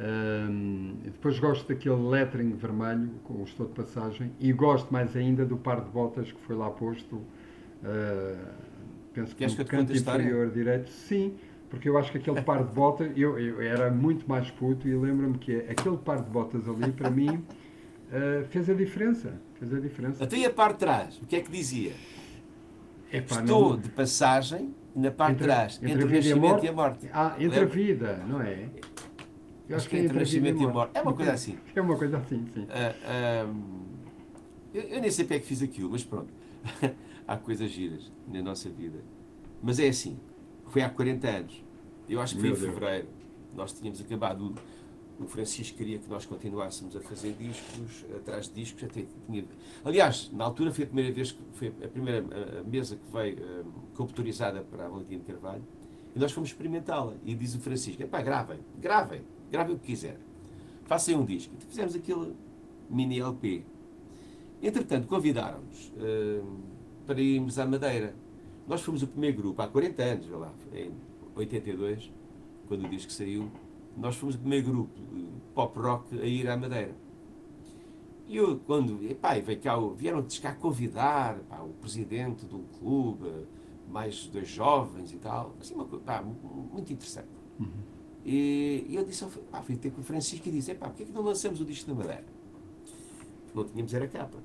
[0.01, 5.45] Um, depois gosto daquele lettering vermelho com o Estou de Passagem e gosto mais ainda
[5.45, 7.17] do par de botas que foi lá posto.
[7.17, 8.68] Uh,
[9.23, 10.91] penso que, que no canto inferior direito.
[10.91, 11.35] Sim,
[11.71, 14.95] porque eu acho que aquele par de botas, eu, eu era muito mais puto e
[14.95, 19.41] lembro-me que aquele par de botas ali, para mim, uh, fez a diferença.
[19.59, 20.25] Fez a diferença.
[20.25, 21.93] Até a parte de trás, o que é que dizia?
[23.13, 23.79] Epá, Estou não...
[23.79, 27.11] de passagem na parte de trás, entre, entre o nascimento e a morte.
[27.13, 27.63] Ah, entre Lembra?
[27.63, 28.69] a vida, não é?
[29.69, 30.93] Eu acho, que, é entre o nascimento e a morte.
[30.95, 31.59] É uma coisa assim.
[31.75, 32.63] É uma coisa assim, sim.
[32.63, 33.89] Uh,
[34.73, 36.33] eu, eu, nem sei para é que fiz aquilo, mas pronto.
[37.29, 38.99] Há coisas giras na nossa vida.
[39.63, 40.19] Mas é assim.
[40.67, 41.65] Foi há 40 anos.
[42.09, 43.09] Eu acho que foi em fevereiro.
[43.55, 44.55] Nós tínhamos acabado
[45.21, 49.45] o Francisco queria que nós continuássemos a fazer discos, atrás de discos, até tinha...
[49.85, 52.25] Aliás, na altura foi a primeira vez que foi a primeira
[52.61, 55.65] a mesa que veio uh, computarizada para a Valentina Carvalho
[56.15, 57.15] e nós fomos experimentá-la.
[57.25, 60.19] E diz o Francisco: pá, gravem, gravem, gravem o que quiser,
[60.85, 61.53] façam um disco.
[61.57, 62.35] Então fizemos aquele
[62.89, 63.65] mini LP.
[64.63, 66.59] Entretanto, convidaram-nos uh,
[67.09, 68.15] para irmos à Madeira.
[68.67, 70.93] Nós fomos o primeiro grupo, há 40 anos, lá, em
[71.35, 72.13] 82,
[72.69, 73.51] quando o disco saiu
[73.97, 74.93] nós fomos o primeiro grupo
[75.55, 76.95] pop rock a ir à Madeira.
[78.29, 83.29] E eu, quando, epá, veio cá, vieram de cá convidar o presidente do clube,
[83.91, 87.29] mais dois jovens e tal, assim, uma coisa, muito interessante.
[87.59, 87.69] Uhum.
[88.25, 91.07] E, e, eu disse, pá, fui ter com o Francisco e disse, epá, porquê é
[91.07, 92.27] que não lançamos o disco da Madeira?
[93.55, 94.39] Não tínhamos era capa.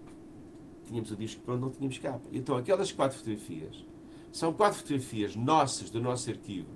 [0.87, 2.21] Tínhamos o disco para onde não tínhamos capa.
[2.31, 3.85] Então, aquelas quatro fotografias,
[4.31, 6.69] são quatro fotografias nossas, do nosso arquivo,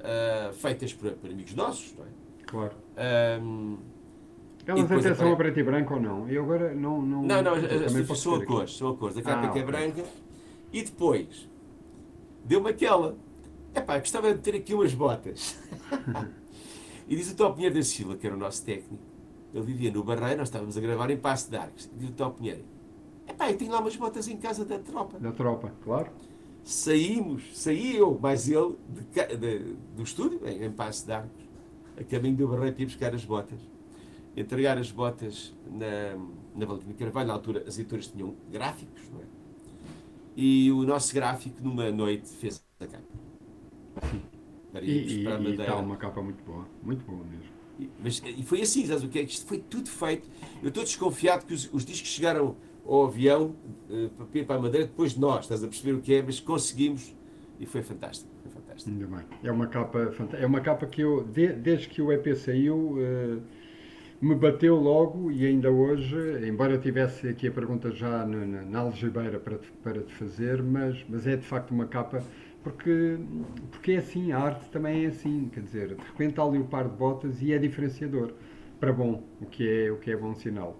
[0.00, 2.08] uh, feitas por, por, amigos nossos, não é?
[2.46, 2.74] Claro.
[3.42, 3.78] Um,
[4.66, 6.28] Elas até são a preto e branco ou não?
[6.28, 7.00] Eu agora não.
[7.00, 9.16] Não, não, não as são a cores, são a cores.
[9.16, 10.04] A capa ah, que é branca.
[10.72, 11.48] E depois,
[12.44, 13.16] deu-me aquela.
[13.74, 15.58] Epá, gostava de ter aqui umas botas.
[17.08, 19.02] e diz o Tó Pinheiro da Silva, que era o nosso técnico,
[19.54, 21.90] ele vivia no Barreiro, nós estávamos a gravar em Passo de Arcos.
[21.94, 22.64] Diz o Tó Pinheiro,
[23.28, 25.18] epá, eu tenho lá umas botas em casa da tropa.
[25.18, 26.10] Da tropa, claro
[26.64, 31.42] saímos, saí eu, mais ele, de, de, do estúdio, em, em Passo de Arcos,
[31.98, 33.58] a caminho do Barreiro para ir buscar as botas.
[34.34, 36.16] Entregar as botas na,
[36.54, 39.24] na Valentina Carvalho, na altura as editoras tinham gráficos, não é?
[40.34, 43.04] E o nosso gráfico, numa noite, fez a capa.
[44.72, 47.52] Para e, para a e está uma capa muito boa, muito boa mesmo.
[47.78, 49.22] E, mas, e foi assim, sabes o que é?
[49.22, 50.26] Isto foi tudo feito.
[50.62, 52.56] Eu estou desconfiado que os, os discos chegaram
[52.86, 53.54] ao avião
[53.90, 56.22] uh, para ir para a Madeira depois de nós, estás a perceber o que é,
[56.22, 57.14] mas conseguimos
[57.60, 58.30] e foi fantástico.
[58.42, 58.90] Foi fantástico.
[58.90, 59.24] Ainda bem.
[59.42, 63.42] É uma capa É uma capa que eu, de, desde que o EP saiu, uh,
[64.20, 66.16] me bateu logo e ainda hoje,
[66.46, 70.62] embora tivesse aqui a pergunta já na, na, na algebeira para te, para te fazer,
[70.62, 72.22] mas, mas é de facto uma capa
[72.62, 73.18] porque,
[73.70, 76.64] porque é assim, a arte também é assim, quer dizer, de repente há ali o
[76.64, 78.32] par de botas e é diferenciador
[78.78, 80.78] para bom, o que é, o que é bom sinal.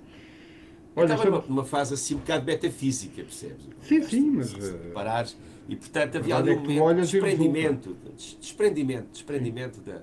[0.95, 1.49] Olha, estava estamos...
[1.49, 3.67] numa fase assim um bocado metafísica, percebes?
[3.83, 4.51] Sim, sim, mas.
[4.51, 5.37] Se eh, parares,
[5.69, 7.97] e portanto havia ali é um momento de desprendimento,
[8.39, 10.03] desprendimento, desprendimento da,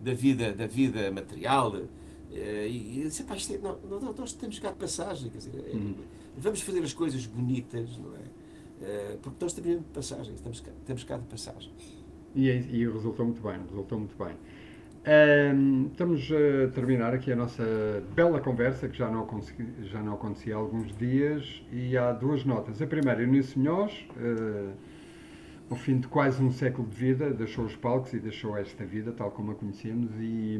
[0.00, 1.76] da, vida, da vida material.
[2.32, 5.38] Eh, e, e disse, pá, isto é, não, não, nós temos cá de passagem, quer
[5.38, 5.76] dizer, é,
[6.38, 9.16] vamos fazer as coisas bonitas, não é?
[9.20, 11.70] Porque nós temos de passagem, estamos cá, temos cá de passagem.
[12.34, 14.34] E, e resultou muito bem, resultou muito bem.
[15.02, 17.64] Estamos a terminar aqui a nossa
[18.14, 19.26] bela conversa, que já não,
[19.84, 22.82] já não acontecia há alguns dias, e há duas notas.
[22.82, 24.74] A primeira, Eunice Munhoz, uh,
[25.70, 29.10] ao fim de quase um século de vida, deixou os palcos e deixou esta vida,
[29.10, 30.58] tal como a conhecemos, e,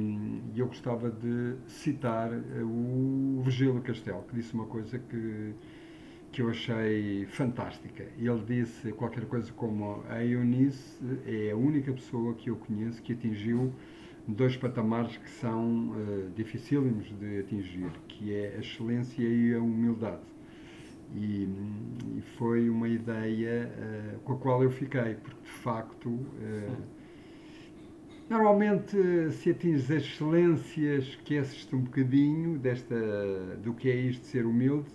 [0.54, 2.30] e eu gostava de citar
[2.62, 5.52] o Virgílio Castelo, que disse uma coisa que,
[6.32, 8.06] que eu achei fantástica.
[8.16, 13.12] Ele disse qualquer coisa como: A Eunice é a única pessoa que eu conheço que
[13.12, 13.70] atingiu
[14.28, 20.20] dois patamares que são uh, dificílimos de atingir, que é a excelência e a humildade.
[21.14, 21.48] E,
[22.16, 26.76] e foi uma ideia uh, com a qual eu fiquei, porque de facto, uh,
[28.28, 28.96] normalmente
[29.32, 32.96] se atinges as excelências, esqueces-te um bocadinho desta,
[33.62, 34.86] do que é isto de ser humilde.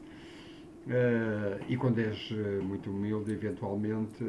[1.68, 2.32] e quando és
[2.64, 4.24] muito humilde, eventualmente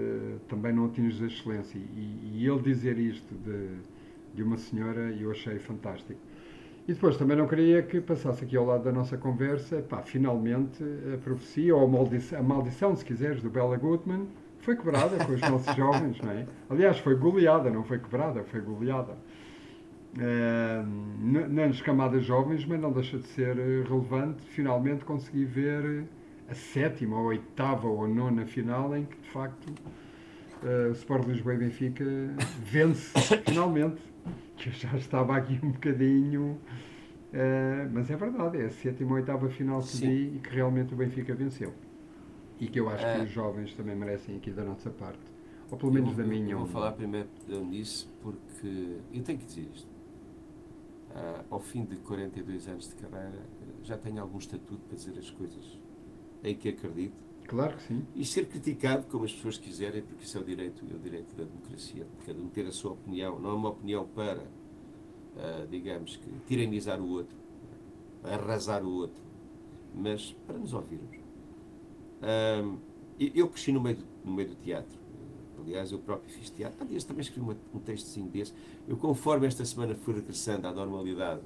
[0.49, 1.79] também não atinges a excelência.
[1.79, 3.79] E, e ele dizer isto de
[4.37, 6.21] de uma senhora e eu achei fantástico.
[6.87, 10.85] E depois também não queria que passasse aqui ao lado da nossa conversa, pá, finalmente
[11.13, 14.29] a profecia, ou a maldição, a maldição, se quiseres, do Bella Goodman,
[14.61, 16.47] foi quebrada com os nossos jovens, não é?
[16.71, 19.17] Aliás, foi goleada, não foi quebrada, foi goleada.
[20.17, 20.87] Uh,
[21.49, 26.05] nas camadas jovens, mas não deixa de ser relevante, finalmente consegui ver
[26.49, 29.69] a sétima, ou a oitava, ou a nona final em que, de facto,
[30.63, 32.05] uh, o Sport Lisboa e Benfica
[32.63, 33.13] vence
[33.45, 34.01] finalmente.
[34.57, 36.59] Que eu já estava aqui um bocadinho.
[37.33, 40.07] Uh, mas é verdade, é a sétima ou oitava final que Sim.
[40.09, 41.73] vi e que realmente o Benfica venceu.
[42.59, 45.21] E que eu acho que os jovens também merecem aqui da nossa parte.
[45.71, 46.53] Ou pelo menos eu, da minha.
[46.53, 47.29] Eu vou falar primeiro
[47.69, 49.89] nisso porque eu tenho que dizer isto.
[51.11, 53.43] Uh, ao fim de 42 anos de carreira,
[53.83, 55.79] já tenho algum estatuto para dizer as coisas
[56.43, 57.26] em que acredito.
[57.47, 58.07] Claro que sim.
[58.15, 61.35] E ser criticado como as pessoas quiserem, porque isso é o direito, é o direito
[61.37, 63.39] da democracia, de cada um ter a sua opinião.
[63.39, 67.37] Não é uma opinião para, uh, digamos, que tiranizar o outro,
[68.25, 69.23] arrasar o outro,
[69.95, 71.17] mas para nos ouvirmos.
[72.21, 72.79] Uh,
[73.19, 74.99] eu cresci no meio, do, no meio do teatro.
[75.59, 76.85] Aliás, eu próprio fiz teatro.
[76.85, 78.53] Aliás, também escrevi um textozinho desse.
[78.87, 81.41] Eu, conforme esta semana fui regressando à normalidade,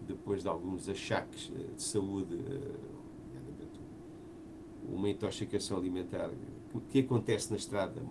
[0.00, 2.89] depois de alguns achaques eh, de saúde, eh,
[4.88, 6.30] uma intoxicação alimentar
[6.88, 8.02] que acontece na estrada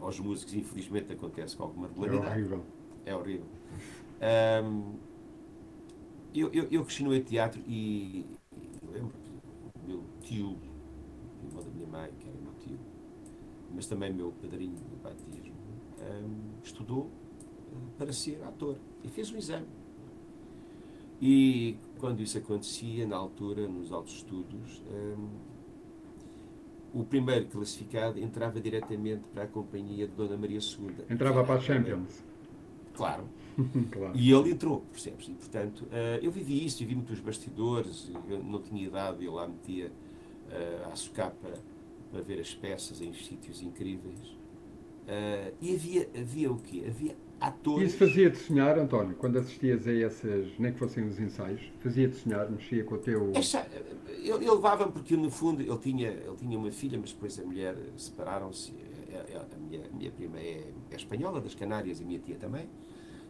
[0.00, 2.26] aos músicos, infelizmente acontece com alguma regularidade.
[2.26, 2.64] É horrível.
[3.06, 3.46] É horrível.
[4.64, 4.94] Um,
[6.34, 9.14] eu, eu, eu cresci no teatro e, e lembro
[9.82, 10.56] o meu tio,
[11.42, 12.78] o irmão da minha mãe, que era meu tio,
[13.72, 15.54] mas também meu padrinho do batismo,
[16.00, 17.10] um, estudou
[17.72, 19.66] eh, para ser ator e fez um exame.
[21.20, 25.28] E quando isso acontecia, na altura, nos altos estudos, um,
[26.94, 30.94] o primeiro classificado entrava diretamente para a companhia de Dona Maria II.
[31.10, 32.24] Entrava para a Champions.
[32.94, 33.24] Claro.
[33.90, 34.16] claro.
[34.16, 35.28] E ele entrou, percebes?
[35.28, 39.48] E, portanto, uh, eu vivi isso, vivi muitos bastidores, eu não tinha idade, eu lá
[39.48, 41.52] metia uh, a socapa
[42.12, 44.28] para ver as peças em sítios incríveis.
[45.06, 46.84] Uh, e havia, havia o quê?
[46.86, 47.16] Havia
[47.46, 47.90] atores.
[47.90, 52.50] Isso fazia-te sonhar, António, quando assistias a essas, nem que fossem os ensaios, fazia-te sonhar,
[52.50, 53.32] mexia com o teu.
[54.08, 57.76] ele, levava-me porque, no fundo, ele tinha, ele tinha uma filha, mas depois a mulher
[57.96, 58.72] separaram-se.
[59.14, 62.36] A, a, minha, a minha prima é, é espanhola, das Canárias, e a minha tia
[62.36, 62.68] também.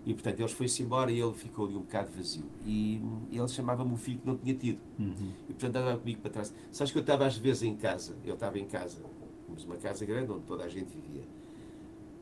[0.06, 2.44] E, portanto, eles foi-se embora e ele ficou ali um bocado vazio.
[2.64, 3.00] E
[3.32, 4.78] ele chamava-me o filho que não tinha tido.
[4.98, 5.32] Uhum.
[5.48, 6.54] E, portanto, andava comigo para trás.
[6.70, 9.02] Sabes que eu estava às vezes em casa, eu estava em casa,
[9.44, 11.22] tínhamos uma casa grande onde toda a gente vivia.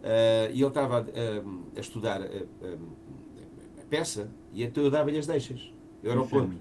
[0.03, 5.28] Uh, e ele estava a, a estudar a, a, peça e então eu dava-lhe as
[5.28, 5.72] deixas.
[6.03, 6.57] Eu era o ponto.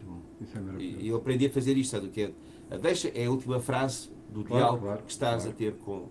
[0.78, 2.32] É e eu aprendi a fazer isto, sabe o que é?
[2.70, 5.50] A deixa é a última frase do claro, diálogo claro, que estás claro.
[5.50, 6.08] a ter com,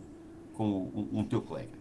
[0.54, 1.78] com o, um, teu colega.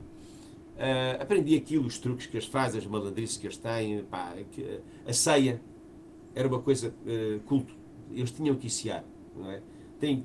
[0.75, 4.79] Uh, aprendi aquilo, os truques que as faz, as malandrices que as têm, pá, que,
[5.05, 5.59] a ceia
[6.35, 7.73] era uma coisa uh, culto.
[8.11, 9.03] Eles tinham queiciar,
[9.35, 9.61] não é?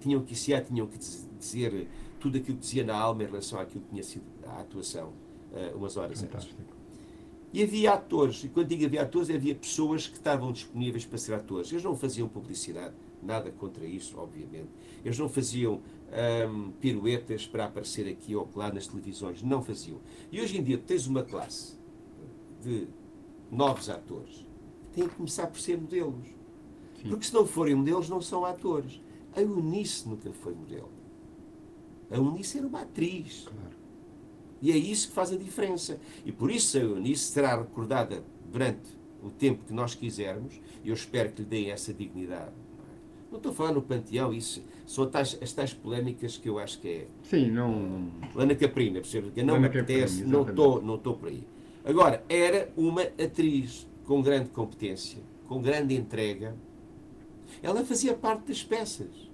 [0.01, 1.89] tinham queiciar, tinham que dizer
[2.20, 4.25] tudo aquilo que dizia na alma em relação àquilo que tinha sido
[4.57, 5.12] a atuação
[5.52, 6.61] uh, umas horas Fantástico.
[6.61, 6.74] antes.
[7.52, 11.34] E havia atores, e quando digo havia atores, havia pessoas que estavam disponíveis para ser
[11.34, 11.70] atores.
[11.70, 14.70] Eles não faziam publicidade, nada contra isso, obviamente.
[15.05, 15.80] Eles não faziam
[16.48, 20.00] um, piruetas para aparecer aqui ou lá nas televisões, não faziam.
[20.32, 21.78] E hoje em dia tens uma classe
[22.61, 22.88] de
[23.52, 24.44] novos atores
[24.94, 26.26] têm que começar por ser modelos.
[27.02, 27.09] Sim.
[27.09, 29.00] Porque se não forem modelos, não são atores.
[29.34, 30.90] A Eunice nunca foi modelo.
[32.11, 33.48] A Eunice era uma atriz.
[33.48, 33.74] Claro.
[34.65, 36.01] E é isso que faz a diferença.
[36.25, 38.89] E por isso a Eunice será recordada durante
[39.23, 42.55] o tempo que nós quisermos, e eu espero que lhe deem essa dignidade.
[43.31, 46.81] Não estou a falar no panteão, isso são tais, as tais polémicas que eu acho
[46.81, 47.07] que é.
[47.25, 48.11] Sim, não.
[48.35, 49.43] Lana Caprina, percebe?
[49.43, 51.47] Não me apetece, não estou não estou por aí.
[51.85, 56.57] Agora, era uma atriz com grande competência, com grande entrega.
[57.62, 59.31] Ela fazia parte das peças.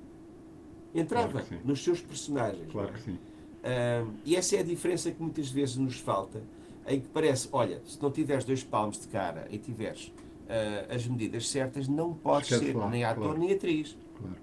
[0.93, 2.66] Entrava claro nos seus personagens.
[2.72, 3.18] Claro que sim.
[3.61, 6.42] Uh, e essa é a diferença que muitas vezes nos falta,
[6.86, 11.06] em que parece, olha, se não tiveres dois palmos de cara e tiveres uh, as
[11.06, 13.38] medidas certas, não podes ser lá, nem ator claro.
[13.38, 13.96] nem atriz.
[14.18, 14.36] Claro.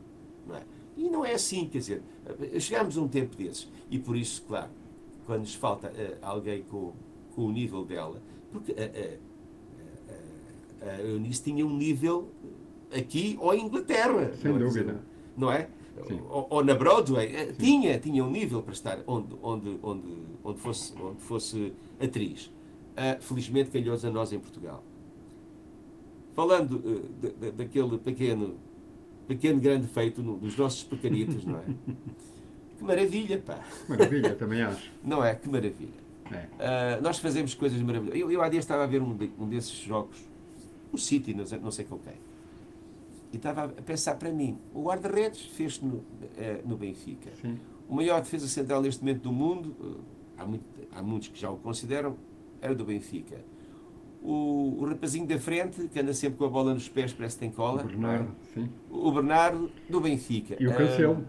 [0.47, 0.61] Não é?
[0.95, 2.01] E não é assim, quer dizer,
[2.59, 4.69] chegamos a um tempo desses, e por isso, claro,
[5.25, 6.93] quando nos falta uh, alguém com,
[7.35, 8.73] com o nível dela, porque
[10.81, 12.29] a, Eunice tinha um nível
[12.95, 14.31] aqui ou em Inglaterra.
[14.35, 14.93] Sem não dúvida.
[14.93, 14.97] Dizer,
[15.35, 15.67] não é?
[16.29, 20.07] Ou, ou, na Broadway, eh, tinha, tinha um nível para estar onde, onde, onde,
[20.43, 22.45] onde, fosse, onde fosse atriz.
[22.45, 24.83] Uh, felizmente calhou a nós em Portugal.
[26.33, 28.57] Falando uh, de, de, daquele pequeno,
[29.27, 31.63] pequeno grande feito no, dos nossos pecaritas, não é?
[32.77, 33.59] Que maravilha, pá!
[33.89, 34.91] Maravilha, também acho.
[35.03, 35.33] Não é?
[35.33, 35.95] Que maravilha.
[36.31, 36.99] É.
[36.99, 38.21] Uh, nós fazemos coisas maravilhosas.
[38.21, 40.15] Eu, eu há dias estava a ver um, de, um desses jogos,
[40.93, 42.13] um City, não sei, não sei com quem
[43.31, 46.03] e estava a pensar para mim, o guarda-redes fez no,
[46.37, 47.29] eh, no Benfica.
[47.41, 47.59] Sim.
[47.87, 50.01] O maior defesa central neste momento do mundo, eh,
[50.37, 52.15] há, muito, há muitos que já o consideram,
[52.61, 53.43] era do Benfica.
[54.21, 57.41] O, o, rapazinho da frente, que anda sempre com a bola nos pés, parece que
[57.41, 57.83] tem cola.
[57.83, 58.69] O Bernardo, sim.
[58.89, 60.55] O Bernardo, do Benfica.
[60.59, 61.25] E o Cancelo.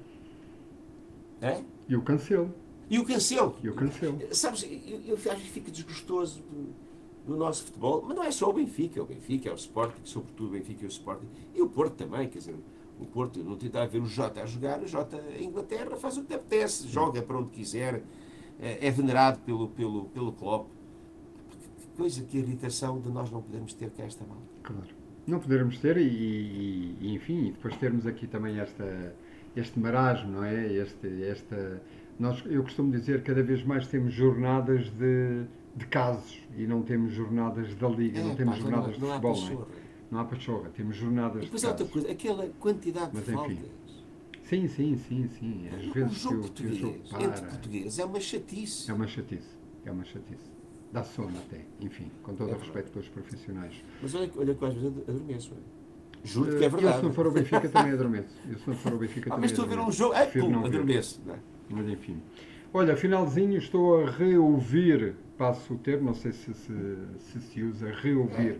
[1.40, 1.62] É?
[1.88, 2.54] E o Cancelo.
[2.90, 3.56] E o Cancelo.
[3.62, 4.18] E o Cancelo.
[4.32, 6.42] Sabes, eu, eu acho que fica desgostoso
[7.28, 10.00] no nosso futebol, mas não é só o Benfica, é o Benfica, é o Sporting,
[10.02, 12.56] sobretudo o Benfica e o Sporting, e o Porto também, quer dizer,
[12.98, 16.24] o Porto, não tentar ver o Jota a jogar, o Jota em Inglaterra faz o
[16.24, 18.02] que apetece, joga para onde quiser,
[18.60, 20.68] é, é venerado pelo, pelo, pelo Klopp.
[21.78, 24.38] Que coisa, que irritação de nós não podermos ter cá esta mal.
[24.62, 24.88] Claro.
[25.26, 29.14] Não podermos ter e, e, e, enfim, depois termos aqui também esta,
[29.54, 30.72] este marasmo, não é?
[30.72, 31.82] Este, esta,
[32.18, 35.44] nós, eu costumo dizer, cada vez mais temos jornadas de,
[35.78, 39.20] de casos e não temos jornadas da Liga, É, não temos pá, jornadas não, não
[39.20, 39.66] de futebol, não pachorra.
[39.74, 39.88] é?
[40.10, 41.92] Não há pachorra, temos jornadas E depois de outra casos.
[41.92, 43.78] coisa, aquela quantidade Mas, de enfim, faltas.
[44.42, 45.68] Sim, sim, sim, sim.
[45.68, 47.50] Às o vezes que jogo que o jogo português, entre para.
[47.50, 48.90] português, é uma chatice.
[48.90, 49.48] É uma chatice,
[49.84, 50.58] é uma chatice.
[50.90, 53.74] Dá sono até, enfim, com todo É o respeito pelos profissionais.
[54.02, 55.52] Mas olha, olha que eu às vezes adormeço.
[55.54, 56.26] é.
[56.26, 56.94] Juro que Eh, é verdade.
[56.94, 58.34] Eu se não for o Benfica também adormeço.
[58.50, 60.14] Eu se não for o Benfica Ah, também mas estou a ver um jogo.
[60.14, 61.20] Prefiro pum, adormeço.
[61.26, 61.38] não é?
[61.68, 62.16] Mas enfim.
[62.72, 66.72] Olha, finalzinho estou a reouvir, passo o termo, não sei se se,
[67.18, 68.58] se, se usa, reouvir.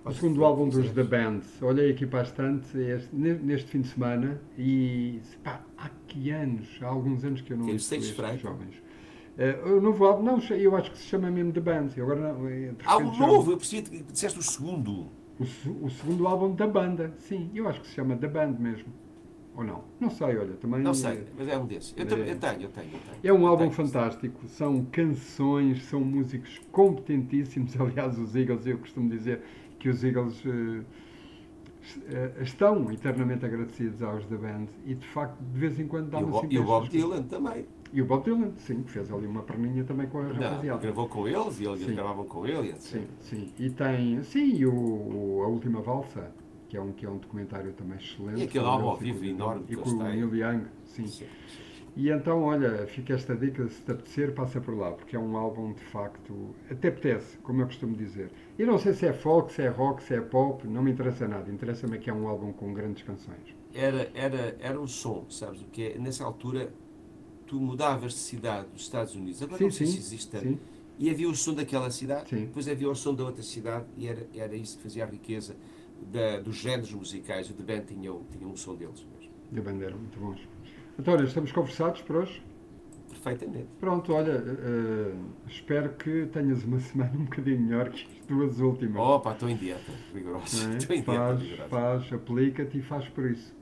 [0.00, 0.90] O Pode segundo álbum dos.
[0.92, 1.40] The Band.
[1.60, 6.30] Olhei aqui para a estante este- ne- neste fim de semana e pá, há que
[6.30, 8.82] anos, há alguns anos que eu não é o ouço estes jovens.
[9.38, 11.88] Eh, o novo álbum, não, eu acho que se chama mesmo The Band.
[11.96, 15.06] Eu Agora não, de Há um repente já- novo, eu percebi que disseste o segundo.
[15.40, 15.44] O,
[15.86, 18.92] o segundo álbum da banda, sim, eu acho que se chama The Band mesmo.
[19.54, 19.84] Ou não?
[20.00, 20.80] Não sei, olha, também.
[20.80, 21.94] Não sei, mas é um desses.
[21.96, 22.06] Eu, É.
[22.06, 22.90] tenho, eu tenho, eu tenho.
[23.22, 23.72] É um álbum tenho.
[23.72, 27.74] fantástico, são canções, são músicos competentíssimos.
[27.80, 29.42] Aliás, os Eagles, eu costumo dizer
[29.78, 35.78] que os Eagles eh, estão eternamente agradecidos aos The Band e de facto de vez
[35.80, 37.66] em quando dá-me Bo- assim e o Bob Dylan também.
[37.92, 40.80] E o Bob Dylan, sim, que fez ali uma perninha também com a Não, rapaziada.
[40.80, 41.94] gravou com eles e eles Sim.
[41.94, 42.80] gravavam com ele, etc.
[42.80, 43.52] Sim, sim.
[43.58, 46.30] E tem, sim, o, o- A Última Valsa,
[46.72, 48.40] que é um, que é um documentário também excelente.
[48.40, 50.02] E aquele álbum ao vivo enorme E com o.
[50.02, 51.06] Neil Young, sim.
[51.06, 51.26] Sim.
[51.94, 55.36] E então, olha, fica esta dica, se te apetecer, passa por lá, porque é um
[55.36, 58.30] álbum de facto, até apetece, como eu costumo dizer.
[58.58, 61.28] E não sei se é folk, se é rock, se é pop, não me interessa
[61.28, 63.54] nada, interessa-me é que é um álbum com grandes canções.
[63.74, 65.98] Era, era, era um som, sabes o que é?
[65.98, 66.72] Nessa altura,
[67.46, 70.58] tu mudavas de cidade dos Estados Unidos, agora Sim, não sei sim, se existe sim.
[70.98, 72.46] e havia o som daquela cidade, Sim.
[72.46, 75.54] depois havia o som da outra cidade, e era, era isso que fazia a riqueza
[76.10, 77.48] da, dos géneros musicais.
[77.50, 79.32] O The Band tinha, tinha um som deles mesmo.
[79.50, 80.40] De bandeira, muito bons.
[80.98, 82.42] António, estamos conversados por hoje?
[83.08, 83.68] Perfeitamente.
[83.78, 85.14] Pronto, olha, eh,
[85.46, 88.96] espero que tenhas uma semana um bocadinho melhor que as duas últimas.
[89.00, 90.72] Opa, estou em dieta rigorosa.
[90.72, 90.76] é?
[90.78, 91.68] Estou em dieta Faz, rigorosa.
[91.68, 93.54] faz, aplica-te e faz por isso.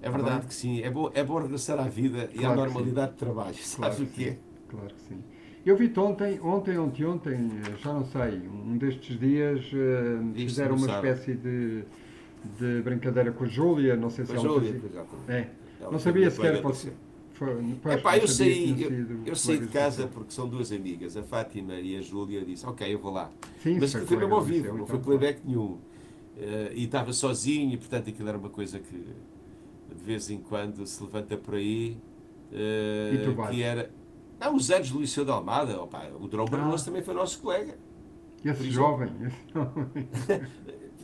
[0.00, 0.80] É verdade que sim.
[0.80, 3.54] É bom, é bom regressar à vida e à Claro normalidade de trabalho.
[3.76, 4.38] Claro Sabes o que que é?
[4.68, 5.22] Claro que sim.
[5.68, 9.60] Eu vi-te ontem, ontem, ontem, ontem, eh, já não sei, um destes dias
[10.32, 11.08] Viste fizeram uma sábado.
[11.08, 11.84] espécie de,
[12.58, 15.04] de brincadeira com a Júlia, não sei se ela Júlia, fazia-.
[15.28, 16.88] É, Ela não sabia foi, pois,
[17.98, 21.22] Epá, não eu saí, eu, eu saí de casa do porque são duas amigas, a
[21.22, 23.30] Fátima e a Júlia, disse, ok, eu vou lá.
[23.62, 25.76] Sim, Mas foi foi mesmo ao vivo, não então, foi playback nenhum.
[26.38, 30.86] Eh, e estava sozinho, e portanto aquilo era uma coisa que de vez em quando
[30.86, 31.98] se levanta por aí.
[32.52, 33.50] eh, E tu vais?
[33.54, 33.97] que era.
[34.38, 36.86] Não, os anos do Liceu de Almada, opa, o Drão Barroso Ah.
[36.86, 37.76] também foi nosso colega.
[38.44, 40.08] Esse jovem, esse jovem.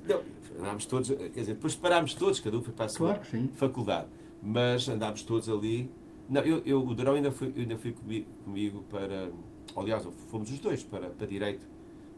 [0.07, 0.21] Não,
[0.61, 4.07] andámos todos, quer dizer, depois parámos todos, cada um foi para a sua Claro faculdade.
[4.43, 5.91] Mas andámos todos ali.
[6.29, 9.31] Não, eu, eu, o Drão ainda foi, ainda foi comigo, comigo para.
[9.77, 11.67] Aliás, fomos os dois para, para Direito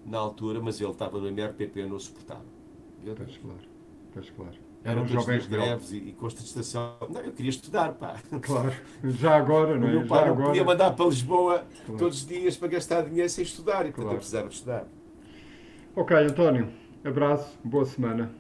[0.05, 2.45] na altura, mas ele estava no MRPP, eu não suportava.
[3.05, 3.61] Pois claro,
[4.12, 4.66] pois claro.
[4.87, 6.95] Eram todos jovens greves e, e com estação.
[7.12, 8.14] Não, eu queria estudar, pá.
[8.41, 8.72] Claro,
[9.05, 9.91] já agora, O não é?
[9.93, 10.47] meu pai Já não agora.
[10.49, 11.99] podia mandar para Lisboa Claro.
[11.99, 14.12] todos os dias para gastar dinheiro sem estudar, e portanto Claro.
[14.12, 14.84] eu precisava estudar.
[15.97, 16.68] Ok, António,
[17.05, 18.30] abraço, boa semana.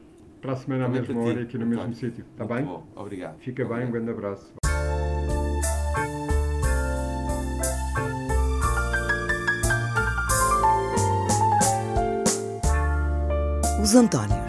[0.40, 1.98] Para a semana à Também mesma hora e aqui no mesmo António.
[1.98, 2.24] sítio.
[2.32, 2.64] Está bem?
[2.64, 3.38] Bom, obrigado.
[3.38, 3.92] Fica bem, um Obrigado.
[3.92, 4.52] grande abraço.
[13.82, 14.45] Os Antónios.